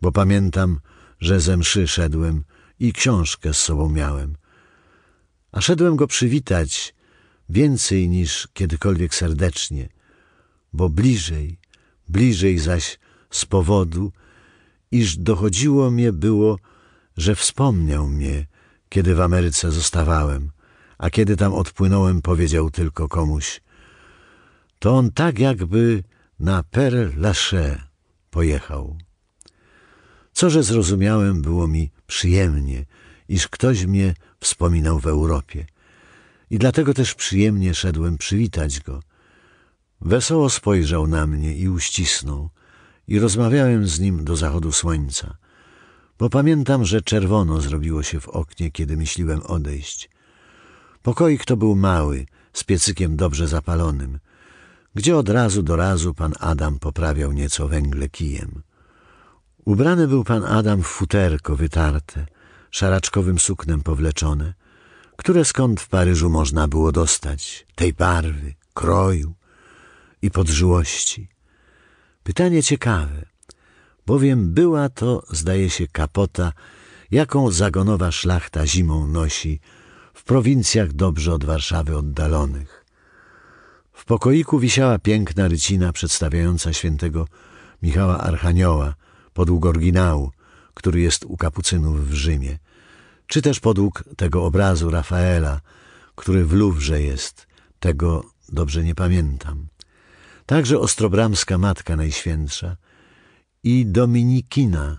bo 0.02 0.12
pamiętam, 0.12 0.80
że 1.20 1.40
ze 1.40 1.56
mszy 1.56 1.88
szedłem 1.88 2.44
i 2.80 2.92
książkę 2.92 3.54
z 3.54 3.58
sobą 3.58 3.88
miałem. 3.88 4.36
A 5.52 5.60
szedłem 5.60 5.96
go 5.96 6.06
przywitać 6.06 6.94
więcej 7.48 8.08
niż 8.08 8.48
kiedykolwiek 8.52 9.14
serdecznie, 9.14 9.88
bo 10.72 10.88
bliżej, 10.88 11.58
bliżej 12.08 12.58
zaś 12.58 12.98
z 13.30 13.44
powodu, 13.44 14.12
iż 14.90 15.16
dochodziło 15.16 15.90
mnie 15.90 16.12
było, 16.12 16.58
że 17.16 17.34
wspomniał 17.34 18.08
mnie, 18.08 18.46
kiedy 18.88 19.14
w 19.14 19.20
Ameryce 19.20 19.70
zostawałem, 19.70 20.50
a 20.98 21.10
kiedy 21.10 21.36
tam 21.36 21.52
odpłynąłem, 21.54 22.22
powiedział 22.22 22.70
tylko 22.70 23.08
komuś, 23.08 23.60
to 24.78 24.96
on 24.96 25.10
tak 25.10 25.38
jakby 25.38 26.02
na 26.40 26.62
Père 26.62 27.16
Lachaise 27.16 27.80
pojechał. 28.30 28.98
Co, 30.32 30.50
że 30.50 30.62
zrozumiałem, 30.62 31.42
było 31.42 31.68
mi 31.68 31.90
przyjemnie, 32.06 32.84
iż 33.28 33.48
ktoś 33.48 33.86
mnie 33.86 34.14
wspominał 34.40 34.98
w 34.98 35.06
Europie. 35.06 35.66
I 36.50 36.58
dlatego 36.58 36.94
też 36.94 37.14
przyjemnie 37.14 37.74
szedłem 37.74 38.18
przywitać 38.18 38.80
go. 38.80 39.02
Wesoło 40.00 40.50
spojrzał 40.50 41.06
na 41.06 41.26
mnie 41.26 41.56
i 41.56 41.68
uścisnął, 41.68 42.50
i 43.08 43.18
rozmawiałem 43.18 43.86
z 43.86 44.00
nim 44.00 44.24
do 44.24 44.36
zachodu 44.36 44.72
słońca, 44.72 45.36
bo 46.22 46.30
pamiętam, 46.30 46.84
że 46.84 47.02
czerwono 47.02 47.60
zrobiło 47.60 48.02
się 48.02 48.20
w 48.20 48.28
oknie, 48.28 48.70
kiedy 48.70 48.96
myśliłem 48.96 49.42
odejść. 49.42 50.10
Pokoik 51.02 51.44
to 51.44 51.56
był 51.56 51.76
mały, 51.76 52.26
z 52.52 52.64
piecykiem 52.64 53.16
dobrze 53.16 53.48
zapalonym, 53.48 54.18
gdzie 54.94 55.16
od 55.16 55.28
razu 55.28 55.62
do 55.62 55.76
razu 55.76 56.14
pan 56.14 56.32
Adam 56.40 56.78
poprawiał 56.78 57.32
nieco 57.32 57.68
węgle 57.68 58.08
kijem. 58.08 58.62
Ubrany 59.64 60.08
był 60.08 60.24
pan 60.24 60.44
Adam 60.44 60.82
w 60.82 60.86
futerko 60.86 61.56
wytarte, 61.56 62.26
szaraczkowym 62.70 63.38
suknem 63.38 63.80
powleczone, 63.80 64.54
które 65.16 65.44
skąd 65.44 65.80
w 65.80 65.88
Paryżu 65.88 66.30
można 66.30 66.68
było 66.68 66.92
dostać, 66.92 67.66
tej 67.74 67.92
barwy, 67.92 68.54
kroju 68.74 69.34
i 70.22 70.30
podżyłości. 70.30 71.28
Pytanie 72.22 72.62
ciekawe, 72.62 73.31
bowiem 74.06 74.54
była 74.54 74.88
to, 74.88 75.22
zdaje 75.30 75.70
się, 75.70 75.86
kapota, 75.88 76.52
jaką 77.10 77.50
zagonowa 77.50 78.12
szlachta 78.12 78.66
zimą 78.66 79.06
nosi 79.06 79.60
w 80.14 80.24
prowincjach 80.24 80.92
dobrze 80.92 81.34
od 81.34 81.44
Warszawy 81.44 81.96
oddalonych. 81.96 82.84
W 83.92 84.04
pokoiku 84.04 84.58
wisiała 84.58 84.98
piękna 84.98 85.48
rycina 85.48 85.92
przedstawiająca 85.92 86.72
świętego 86.72 87.26
Michała 87.82 88.18
Archanioła 88.18 88.94
podług 89.34 89.66
oryginału, 89.66 90.30
który 90.74 91.00
jest 91.00 91.24
u 91.24 91.36
kapucynów 91.36 92.08
w 92.08 92.14
Rzymie, 92.14 92.58
czy 93.26 93.42
też 93.42 93.60
podług 93.60 94.04
tego 94.16 94.44
obrazu 94.44 94.90
Rafaela, 94.90 95.60
który 96.14 96.44
w 96.44 96.52
Luwrze 96.52 97.02
jest, 97.02 97.46
tego 97.80 98.24
dobrze 98.48 98.84
nie 98.84 98.94
pamiętam. 98.94 99.66
Także 100.46 100.78
Ostrobramska 100.78 101.58
Matka 101.58 101.96
Najświętsza 101.96 102.76
i 103.64 103.86
Dominikina, 103.86 104.98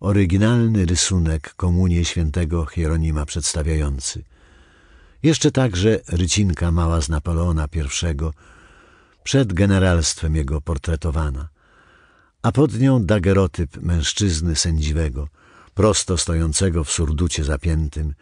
oryginalny 0.00 0.86
rysunek 0.86 1.54
komunię 1.54 2.04
świętego 2.04 2.66
Hieronima 2.66 3.26
przedstawiający. 3.26 4.22
Jeszcze 5.22 5.50
także 5.50 6.00
rycinka 6.08 6.70
mała 6.70 7.00
z 7.00 7.08
Napoleona 7.08 7.68
I 7.74 7.84
przed 9.24 9.52
generalstwem 9.52 10.36
jego 10.36 10.60
portretowana, 10.60 11.48
a 12.42 12.52
pod 12.52 12.78
nią 12.78 13.04
dagerotyp 13.04 13.82
mężczyzny 13.82 14.56
sędziwego, 14.56 15.28
prosto 15.74 16.18
stojącego 16.18 16.84
w 16.84 16.90
surducie 16.90 17.44
zapiętym, 17.44 18.14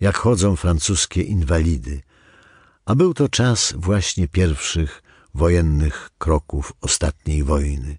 jak 0.00 0.16
chodzą 0.16 0.56
francuskie 0.56 1.22
inwalidy, 1.22 2.02
a 2.84 2.94
był 2.94 3.14
to 3.14 3.28
czas 3.28 3.74
właśnie 3.76 4.28
pierwszych 4.28 5.02
wojennych 5.34 6.10
kroków 6.18 6.72
ostatniej 6.80 7.44
wojny. 7.44 7.98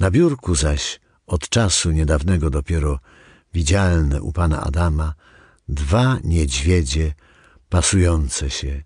Na 0.00 0.10
biurku 0.10 0.54
zaś 0.54 1.00
od 1.26 1.48
czasu 1.48 1.90
niedawnego 1.90 2.50
dopiero 2.50 2.98
widzialne 3.54 4.22
u 4.22 4.32
pana 4.32 4.60
Adama 4.60 5.14
dwa 5.68 6.18
niedźwiedzie 6.24 7.14
pasujące 7.68 8.50
się, 8.50 8.82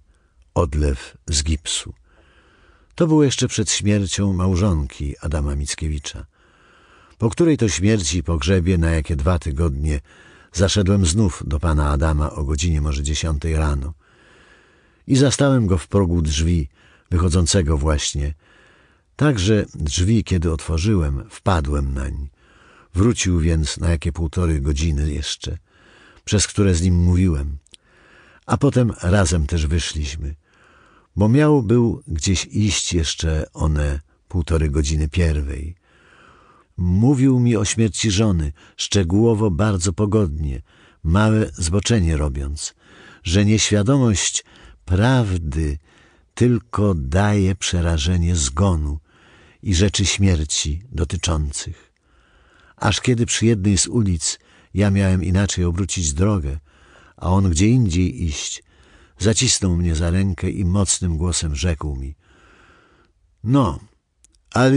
odlew 0.55 1.17
z 1.27 1.43
gipsu. 1.43 1.95
To 2.95 3.07
było 3.07 3.25
jeszcze 3.25 3.49
przed 3.49 3.71
śmiercią 3.71 4.33
małżonki 4.33 5.15
Adama 5.21 5.57
Mickiewicza, 5.57 6.27
po 7.19 7.31
której 7.31 7.57
to 7.57 7.69
śmierci 7.69 8.23
pogrzebie 8.23 8.79
na 8.79 8.91
jakie 8.91 9.17
dwa 9.17 9.39
tygodnie 9.39 10.01
zaszedłem 10.53 11.07
znów 11.07 11.43
do 11.47 11.61
pana 11.61 11.91
Adama 11.91 12.31
o 12.31 12.45
godzinie 12.45 12.81
może 12.81 13.03
dziesiątej 13.03 13.57
rano 13.57 13.95
i 15.07 15.17
zastałem 15.17 15.67
go 15.67 15.79
w 15.79 15.89
progu 15.89 16.23
drzwi, 16.23 16.69
wychodzącego 17.11 17.79
właśnie. 17.79 18.35
Także 19.17 19.67
drzwi, 19.75 20.25
kiedy 20.25 20.53
otworzyłem, 20.53 21.25
wpadłem 21.31 21.95
nań. 21.95 22.29
Wrócił 22.95 23.41
więc 23.41 23.79
na 23.79 23.91
jakie 23.91 24.13
półtorej 24.13 24.63
godziny 24.63 25.13
jeszcze, 25.13 25.59
przez 26.25 26.47
które 26.47 26.75
z 26.75 26.83
nim 26.83 26.95
mówiłem. 26.95 27.59
A 28.47 28.57
potem 28.57 28.93
razem 29.03 29.47
też 29.47 29.67
wyszliśmy, 29.67 30.35
bo 31.17 31.29
miał 31.29 31.63
był 31.63 32.03
gdzieś 32.07 32.47
iść 32.47 32.93
jeszcze 32.93 33.47
one 33.53 34.01
półtorej 34.29 34.71
godziny 34.71 35.09
pierwej. 35.09 35.75
Mówił 36.77 37.41
mi 37.41 37.57
o 37.57 37.65
śmierci 37.65 38.11
żony, 38.11 38.53
szczegółowo 38.77 39.51
bardzo 39.51 39.93
pogodnie, 39.93 40.63
małe 41.03 41.51
zboczenie 41.53 42.17
robiąc, 42.17 42.75
że 43.23 43.45
nieświadomość 43.45 44.45
prawdy 44.85 45.79
tylko 46.35 46.95
daje 46.95 47.55
przerażenie 47.55 48.37
zgonu 48.37 48.99
i 49.65 49.75
rzeczy 49.75 50.07
śmierci 50.07 50.83
dotyczących. 50.93 51.93
Aż 52.77 53.01
kiedy 53.01 53.27
przy 53.27 53.47
jednej 53.47 53.79
z 53.79 53.87
ulic 53.87 54.39
ja 54.75 54.91
miałem 54.91 55.25
inaczej 55.25 55.65
obrócić 55.65 56.13
drogę, 56.13 56.59
a 57.17 57.31
on 57.31 57.51
gdzie 57.51 57.69
indziej 57.69 58.25
iść, 58.25 58.63
zacisnął 59.19 59.77
mnie 59.77 59.95
za 59.95 60.11
rękę 60.11 60.51
i 60.51 60.65
mocnym 60.65 61.17
głosem 61.17 61.55
rzekł 61.55 61.97
mi 61.97 62.15
No, 63.45 63.81
ale 64.51 64.77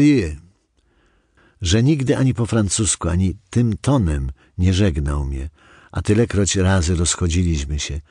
że 1.61 1.83
nigdy 1.83 2.17
ani 2.17 2.33
po 2.33 2.45
francusku, 2.45 3.09
ani 3.09 3.37
tym 3.49 3.77
tonem 3.77 4.31
nie 4.57 4.73
żegnał 4.73 5.25
mnie, 5.25 5.49
a 5.91 6.01
tylekroć 6.01 6.55
razy 6.55 6.95
rozchodziliśmy 6.95 7.79
się. 7.79 8.01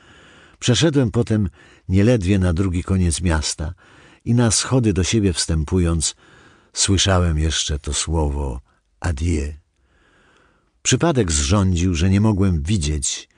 Przeszedłem 0.58 1.10
potem 1.10 1.48
nieledwie 1.88 2.38
na 2.38 2.52
drugi 2.52 2.82
koniec 2.84 3.20
miasta 3.20 3.74
i 4.24 4.34
na 4.34 4.50
schody 4.50 4.92
do 4.92 5.04
siebie 5.04 5.32
wstępując, 5.32 6.14
słyszałem 6.76 7.38
jeszcze 7.38 7.78
to 7.78 7.94
słowo 7.94 8.60
adieu. 9.00 9.52
Przypadek 10.82 11.32
zrządził, 11.32 11.94
że 11.94 12.10
nie 12.10 12.20
mogłem 12.20 12.62
widzieć 12.62 13.28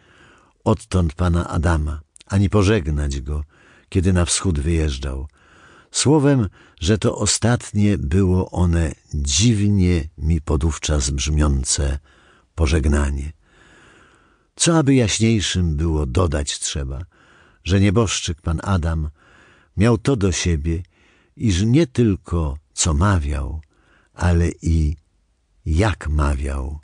odtąd 0.65 1.15
pana 1.15 1.49
Adama, 1.49 2.01
ani 2.27 2.51
pożegnać 2.51 3.21
go, 3.21 3.45
kiedy 3.89 4.13
na 4.13 4.25
wschód 4.25 4.61
wyjeżdżał. 4.61 5.29
Słowem, 5.91 6.49
że 6.81 6.99
to 6.99 7.17
ostatnie 7.17 7.99
było 7.99 8.51
one 8.51 8.95
dziwnie 9.15 10.09
mi 10.19 10.41
podówczas 10.41 11.11
brzmiące 11.11 11.99
pożegnanie. 12.55 13.33
Co 14.57 14.79
aby 14.79 14.95
jaśniejszym 14.95 15.77
było 15.77 16.07
dodać 16.07 16.59
trzeba, 16.59 17.01
że 17.65 17.81
nieboszczyk 17.81 18.43
pan 18.43 18.61
Adam 18.63 19.11
miał 19.77 19.99
to 19.99 20.17
do 20.17 20.33
siebie, 20.33 20.83
iż 21.37 21.63
nie 21.63 21.87
tylko 21.87 22.59
co 22.79 22.95
mawiał, 22.95 23.61
ale 24.15 24.49
i 24.63 24.97
jak 25.67 26.09
mawiał, 26.09 26.81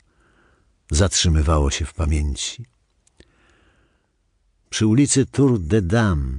zatrzymywało 0.91 1.71
się 1.71 1.85
w 1.85 1.93
pamięci. 1.93 2.65
Przy 4.69 4.87
ulicy 4.87 5.25
Tour 5.25 5.59
de 5.59 5.81
Dame 5.81 6.37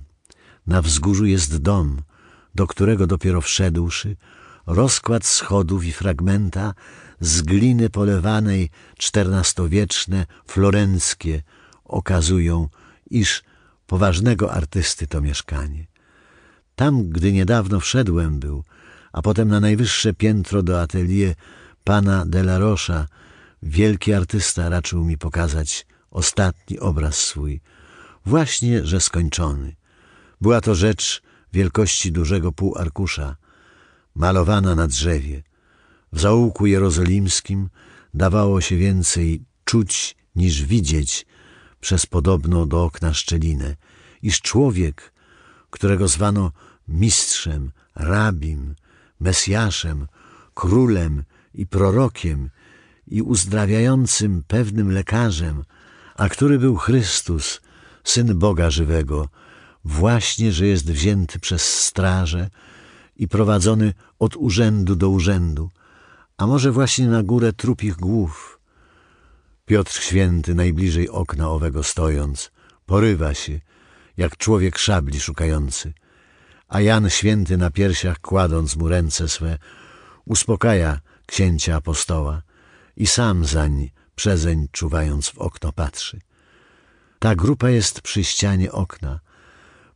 na 0.67 0.83
wzgórzu 0.83 1.27
jest 1.27 1.57
dom, 1.57 2.03
do 2.55 2.67
którego 2.67 3.07
dopiero 3.07 3.41
wszedłszy, 3.41 4.17
rozkład 4.67 5.25
schodów 5.25 5.85
i 5.85 5.93
fragmenta 5.93 6.75
z 7.21 7.43
gliny 7.43 7.91
polewanej 7.91 8.71
czternastowieczne, 8.99 10.27
florenckie 10.47 11.43
okazują, 11.85 12.69
iż 13.11 13.45
poważnego 13.87 14.53
artysty 14.53 15.07
to 15.07 15.21
mieszkanie. 15.21 15.87
Tam, 16.75 17.09
gdy 17.09 17.33
niedawno 17.33 17.81
wszedłem 17.81 18.39
był, 18.39 18.65
a 19.17 19.23
potem 19.23 19.49
na 19.49 19.61
najwyższe 19.61 20.15
piętro 20.15 20.63
do 20.63 20.81
atelier 20.81 21.35
pana 21.85 22.27
de 22.27 22.41
la 22.41 22.59
Rocha, 22.59 23.07
wielki 23.63 24.13
artysta 24.13 24.69
raczył 24.69 25.05
mi 25.05 25.19
pokazać 25.19 25.87
ostatni 26.11 26.79
obraz 26.79 27.19
swój, 27.19 27.61
właśnie, 28.27 28.85
że 28.85 29.01
skończony. 29.01 29.77
Była 30.41 30.61
to 30.61 30.75
rzecz 30.75 31.23
wielkości 31.53 32.13
dużego 32.13 32.53
półarkusza, 32.53 33.37
malowana 34.15 34.75
na 34.75 34.87
drzewie. 34.87 35.43
W 36.13 36.21
zaułku 36.21 36.67
jerozolimskim 36.67 37.69
dawało 38.15 38.61
się 38.61 38.77
więcej 38.77 39.45
czuć 39.65 40.17
niż 40.35 40.63
widzieć 40.63 41.27
przez 41.81 42.07
podobną 42.07 42.69
do 42.69 42.85
okna 42.85 43.15
szczelinę, 43.15 43.77
iż 44.23 44.41
człowiek, 44.41 45.13
którego 45.71 46.09
zwano 46.09 46.53
mistrzem, 46.89 47.73
rabim, 47.95 48.75
mesjaszem, 49.21 50.07
królem 50.55 51.25
i 51.55 51.67
prorokiem 51.67 52.51
i 53.07 53.23
uzdrawiającym 53.23 54.43
pewnym 54.47 54.93
lekarzem, 54.93 55.65
a 56.17 56.29
który 56.29 56.59
był 56.59 56.77
Chrystus, 56.77 57.61
Syn 58.05 58.39
Boga 58.39 58.71
żywego, 58.71 59.29
właśnie, 59.85 60.53
że 60.53 60.67
jest 60.67 60.93
wzięty 60.93 61.39
przez 61.39 61.83
straże 61.85 62.51
i 63.17 63.29
prowadzony 63.29 63.95
od 64.19 64.37
urzędu 64.37 64.97
do 64.97 65.09
urzędu, 65.09 65.71
a 66.37 66.47
może 66.47 66.73
właśnie 66.73 67.09
na 67.09 67.23
górę 67.23 67.53
trupich 67.53 67.97
głów. 67.97 68.59
Piotr 69.67 69.93
Święty, 70.03 70.55
najbliżej 70.55 71.09
okna 71.09 71.51
owego 71.51 71.83
stojąc, 71.83 72.51
porywa 72.87 73.35
się, 73.35 73.61
jak 74.17 74.37
człowiek 74.37 74.79
szabli 74.79 75.21
szukający, 75.21 75.93
a 76.69 76.81
Jan 76.81 77.11
Święty 77.11 77.57
na 77.57 77.71
piersiach 77.71 78.21
kładąc 78.21 78.77
mu 78.77 78.89
ręce 78.89 79.29
swe, 79.29 79.59
uspokaja 80.25 81.01
księcia 81.27 81.77
apostoła 81.77 82.43
i 82.97 83.07
sam 83.07 83.45
zań 83.45 83.91
przezeń 84.15 84.69
czuwając 84.73 85.29
w 85.29 85.39
okno 85.39 85.73
patrzy. 85.73 86.21
Ta 87.19 87.35
grupa 87.35 87.71
jest 87.71 88.01
przy 88.01 88.25
ścianie 88.25 88.73
okna, 88.73 89.21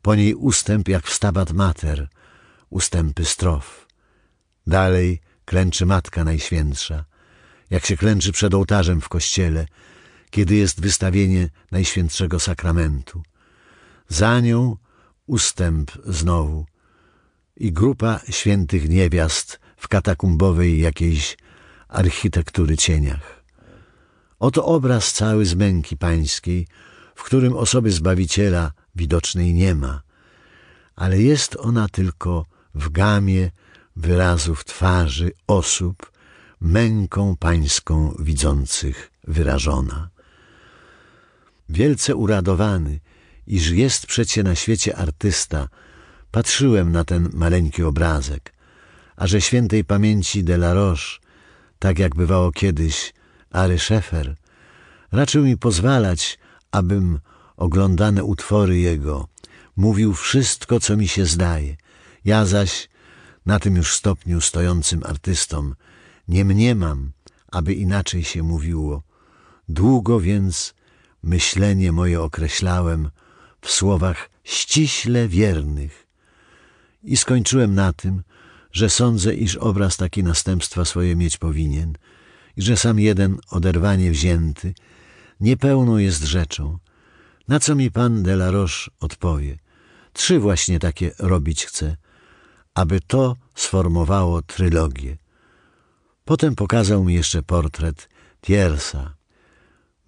po 0.02 0.14
niej 0.14 0.34
ustęp 0.34 0.88
jak 0.88 1.06
w 1.06 1.14
Stabat 1.14 1.52
Mater, 1.52 2.08
ustępy 2.70 3.24
strof. 3.24 3.86
Dalej 4.66 5.20
klęczy 5.44 5.86
Matka 5.86 6.24
Najświętsza, 6.24 7.04
jak 7.70 7.86
się 7.86 7.96
klęczy 7.96 8.32
przed 8.32 8.54
ołtarzem 8.54 9.00
w 9.00 9.08
kościele, 9.08 9.66
kiedy 10.30 10.54
jest 10.54 10.80
wystawienie 10.80 11.48
Najświętszego 11.70 12.40
Sakramentu. 12.40 13.22
Za 14.08 14.40
nią 14.40 14.76
ustęp 15.30 15.90
znowu 16.06 16.66
i 17.56 17.72
grupa 17.72 18.20
świętych 18.30 18.88
niewiast 18.88 19.60
w 19.76 19.88
katakumbowej 19.88 20.80
jakiejś 20.80 21.36
architektury 21.88 22.76
cieniach. 22.76 23.44
Oto 24.38 24.64
obraz 24.64 25.12
cały 25.12 25.46
z 25.46 25.54
męki 25.54 25.96
pańskiej, 25.96 26.66
w 27.14 27.22
którym 27.22 27.56
osoby 27.56 27.90
Zbawiciela 27.92 28.72
widocznej 28.94 29.54
nie 29.54 29.74
ma, 29.74 30.02
ale 30.96 31.22
jest 31.22 31.56
ona 31.56 31.88
tylko 31.88 32.46
w 32.74 32.88
gamie 32.90 33.50
wyrazów 33.96 34.64
twarzy 34.64 35.32
osób 35.46 36.12
męką 36.60 37.36
pańską 37.36 38.14
widzących 38.18 39.10
wyrażona. 39.24 40.10
Wielce 41.68 42.16
uradowany, 42.16 43.00
iż 43.46 43.70
jest 43.70 44.06
przecie 44.06 44.42
na 44.42 44.54
świecie 44.54 44.96
artysta, 44.96 45.68
patrzyłem 46.30 46.92
na 46.92 47.04
ten 47.04 47.30
maleńki 47.32 47.82
obrazek, 47.82 48.52
a 49.16 49.26
że 49.26 49.40
świętej 49.40 49.84
pamięci 49.84 50.44
de 50.44 50.54
la 50.54 50.74
Roche, 50.74 51.18
tak 51.78 51.98
jak 51.98 52.14
bywało 52.14 52.52
kiedyś 52.52 53.12
Ary 53.50 53.78
Szefer, 53.78 54.36
raczył 55.12 55.44
mi 55.44 55.56
pozwalać, 55.56 56.38
abym 56.70 57.20
oglądane 57.56 58.24
utwory 58.24 58.78
jego 58.78 59.28
mówił 59.76 60.14
wszystko, 60.14 60.80
co 60.80 60.96
mi 60.96 61.08
się 61.08 61.26
zdaje. 61.26 61.76
Ja 62.24 62.44
zaś, 62.44 62.88
na 63.46 63.58
tym 63.58 63.76
już 63.76 63.94
stopniu 63.94 64.40
stojącym 64.40 65.02
artystom, 65.04 65.74
nie 66.28 66.44
mniemam, 66.44 67.12
aby 67.52 67.74
inaczej 67.74 68.24
się 68.24 68.42
mówiło. 68.42 69.02
Długo 69.68 70.20
więc 70.20 70.74
myślenie 71.22 71.92
moje 71.92 72.22
określałem 72.22 73.10
w 73.60 73.70
słowach 73.70 74.30
ściśle 74.44 75.28
wiernych. 75.28 76.06
I 77.02 77.16
skończyłem 77.16 77.74
na 77.74 77.92
tym, 77.92 78.22
że 78.72 78.90
sądzę, 78.90 79.34
iż 79.34 79.56
obraz 79.56 79.96
taki 79.96 80.22
następstwa 80.22 80.84
swoje 80.84 81.16
mieć 81.16 81.36
powinien 81.36 81.92
i 82.56 82.62
że 82.62 82.76
sam 82.76 83.00
jeden 83.00 83.38
oderwanie 83.50 84.10
wzięty 84.10 84.74
niepełną 85.40 85.96
jest 85.96 86.22
rzeczą. 86.22 86.78
Na 87.48 87.60
co 87.60 87.74
mi 87.74 87.90
pan 87.90 88.22
de 88.22 88.32
la 88.32 88.50
Roche 88.50 88.90
odpowie? 89.00 89.58
Trzy 90.12 90.38
właśnie 90.38 90.78
takie 90.78 91.10
robić 91.18 91.64
chcę, 91.64 91.96
aby 92.74 93.00
to 93.00 93.36
sformowało 93.54 94.42
trylogię. 94.42 95.16
Potem 96.24 96.54
pokazał 96.54 97.04
mi 97.04 97.14
jeszcze 97.14 97.42
portret 97.42 98.08
Tiersa, 98.40 99.14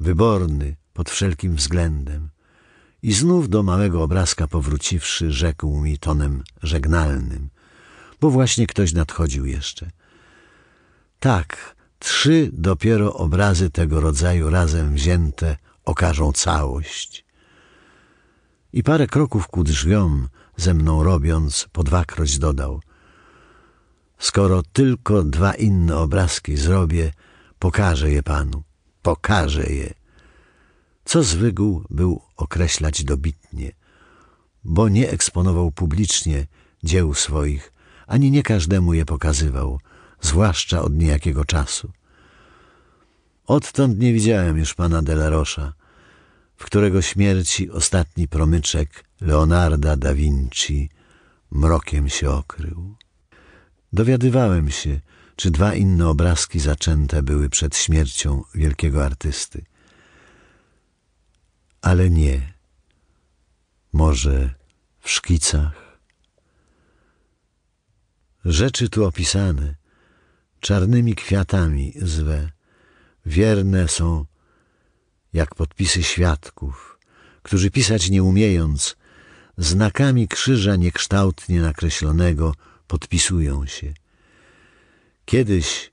wyborny 0.00 0.76
pod 0.92 1.10
wszelkim 1.10 1.56
względem. 1.56 2.31
I 3.02 3.12
znów 3.12 3.48
do 3.48 3.62
małego 3.62 4.02
obrazka 4.02 4.48
powróciwszy, 4.48 5.32
rzekł 5.32 5.80
mi 5.80 5.98
tonem 5.98 6.42
żegnalnym, 6.62 7.50
bo 8.20 8.30
właśnie 8.30 8.66
ktoś 8.66 8.92
nadchodził 8.92 9.46
jeszcze. 9.46 9.90
Tak, 11.20 11.76
trzy 11.98 12.50
dopiero 12.52 13.14
obrazy 13.14 13.70
tego 13.70 14.00
rodzaju 14.00 14.50
razem 14.50 14.94
wzięte 14.94 15.56
okażą 15.84 16.32
całość. 16.32 17.24
I 18.72 18.82
parę 18.82 19.06
kroków 19.06 19.48
ku 19.48 19.64
drzwiom 19.64 20.28
ze 20.56 20.74
mną 20.74 21.02
robiąc, 21.02 21.68
po 21.72 21.82
dwakroć 21.82 22.38
dodał– 22.38 22.80
Skoro 24.22 24.62
tylko 24.62 25.22
dwa 25.22 25.54
inne 25.54 25.96
obrazki 25.98 26.56
zrobię, 26.56 27.12
pokażę 27.58 28.10
je 28.10 28.22
panu, 28.22 28.62
pokażę 29.02 29.62
je. 29.62 30.01
Co 31.04 31.22
zwykł 31.22 31.84
był 31.90 32.22
określać 32.36 33.04
dobitnie, 33.04 33.72
bo 34.64 34.88
nie 34.88 35.10
eksponował 35.10 35.70
publicznie 35.70 36.46
dzieł 36.84 37.14
swoich, 37.14 37.72
ani 38.06 38.30
nie 38.30 38.42
każdemu 38.42 38.94
je 38.94 39.04
pokazywał, 39.04 39.80
zwłaszcza 40.20 40.82
od 40.82 40.94
niejakiego 40.94 41.44
czasu. 41.44 41.92
Odtąd 43.46 43.98
nie 43.98 44.12
widziałem 44.12 44.58
już 44.58 44.74
pana 44.74 45.02
Delarosza, 45.02 45.72
w 46.56 46.64
którego 46.64 47.02
śmierci 47.02 47.70
ostatni 47.70 48.28
promyczek 48.28 49.04
Leonarda 49.20 49.96
da 49.96 50.14
Vinci 50.14 50.90
mrokiem 51.50 52.08
się 52.08 52.30
okrył. 52.30 52.94
Dowiadywałem 53.92 54.70
się, 54.70 55.00
czy 55.36 55.50
dwa 55.50 55.74
inne 55.74 56.08
obrazki 56.08 56.60
zaczęte 56.60 57.22
były 57.22 57.48
przed 57.48 57.76
śmiercią 57.76 58.42
wielkiego 58.54 59.04
artysty. 59.04 59.64
Ale 61.82 62.10
nie. 62.10 62.52
Może 63.92 64.54
w 65.00 65.10
szkicach? 65.10 65.98
Rzeczy 68.44 68.88
tu 68.88 69.04
opisane, 69.04 69.74
czarnymi 70.60 71.14
kwiatami 71.14 71.92
zwe, 71.96 72.50
wierne 73.26 73.88
są 73.88 74.26
jak 75.32 75.54
podpisy 75.54 76.02
świadków, 76.02 76.98
którzy 77.42 77.70
pisać 77.70 78.10
nie 78.10 78.22
umiejąc, 78.22 78.96
znakami 79.58 80.28
krzyża 80.28 80.76
niekształtnie 80.76 81.60
nakreślonego 81.60 82.54
podpisują 82.86 83.66
się. 83.66 83.94
Kiedyś 85.24 85.92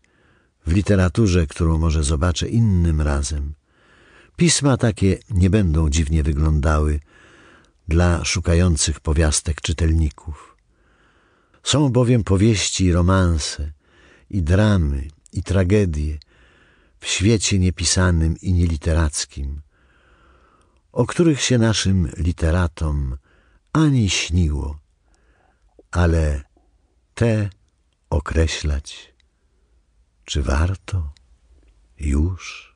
w 0.66 0.72
literaturze, 0.72 1.48
którą 1.48 1.78
może 1.78 2.04
zobaczę 2.04 2.50
innym 2.50 3.02
razem, 3.02 3.54
pisma 4.40 4.78
takie 4.78 5.18
nie 5.30 5.50
będą 5.50 5.90
dziwnie 5.90 6.24
wyglądały 6.24 7.00
dla 7.88 8.26
szukających 8.26 9.00
powiastek 9.00 9.62
czytelników. 9.62 10.58
Są 11.64 11.90
bowiem 11.90 12.24
powieści 12.24 12.86
i 12.86 12.92
romanse, 12.92 13.72
i 14.30 14.44
dramy, 14.44 15.08
i 15.34 15.44
tragedie 15.44 16.18
w 17.00 17.08
świecie 17.08 17.60
niepisanym 17.60 18.36
i 18.42 18.54
nieliterackim, 18.54 19.62
o 20.92 21.06
których 21.06 21.42
się 21.42 21.58
naszym 21.58 22.12
literatom 22.18 23.18
ani 23.74 24.10
śniło, 24.10 24.80
ale 25.92 26.44
te 27.14 27.50
określać, 28.10 29.14
czy 30.26 30.42
warto 30.42 31.14
już? 32.00 32.68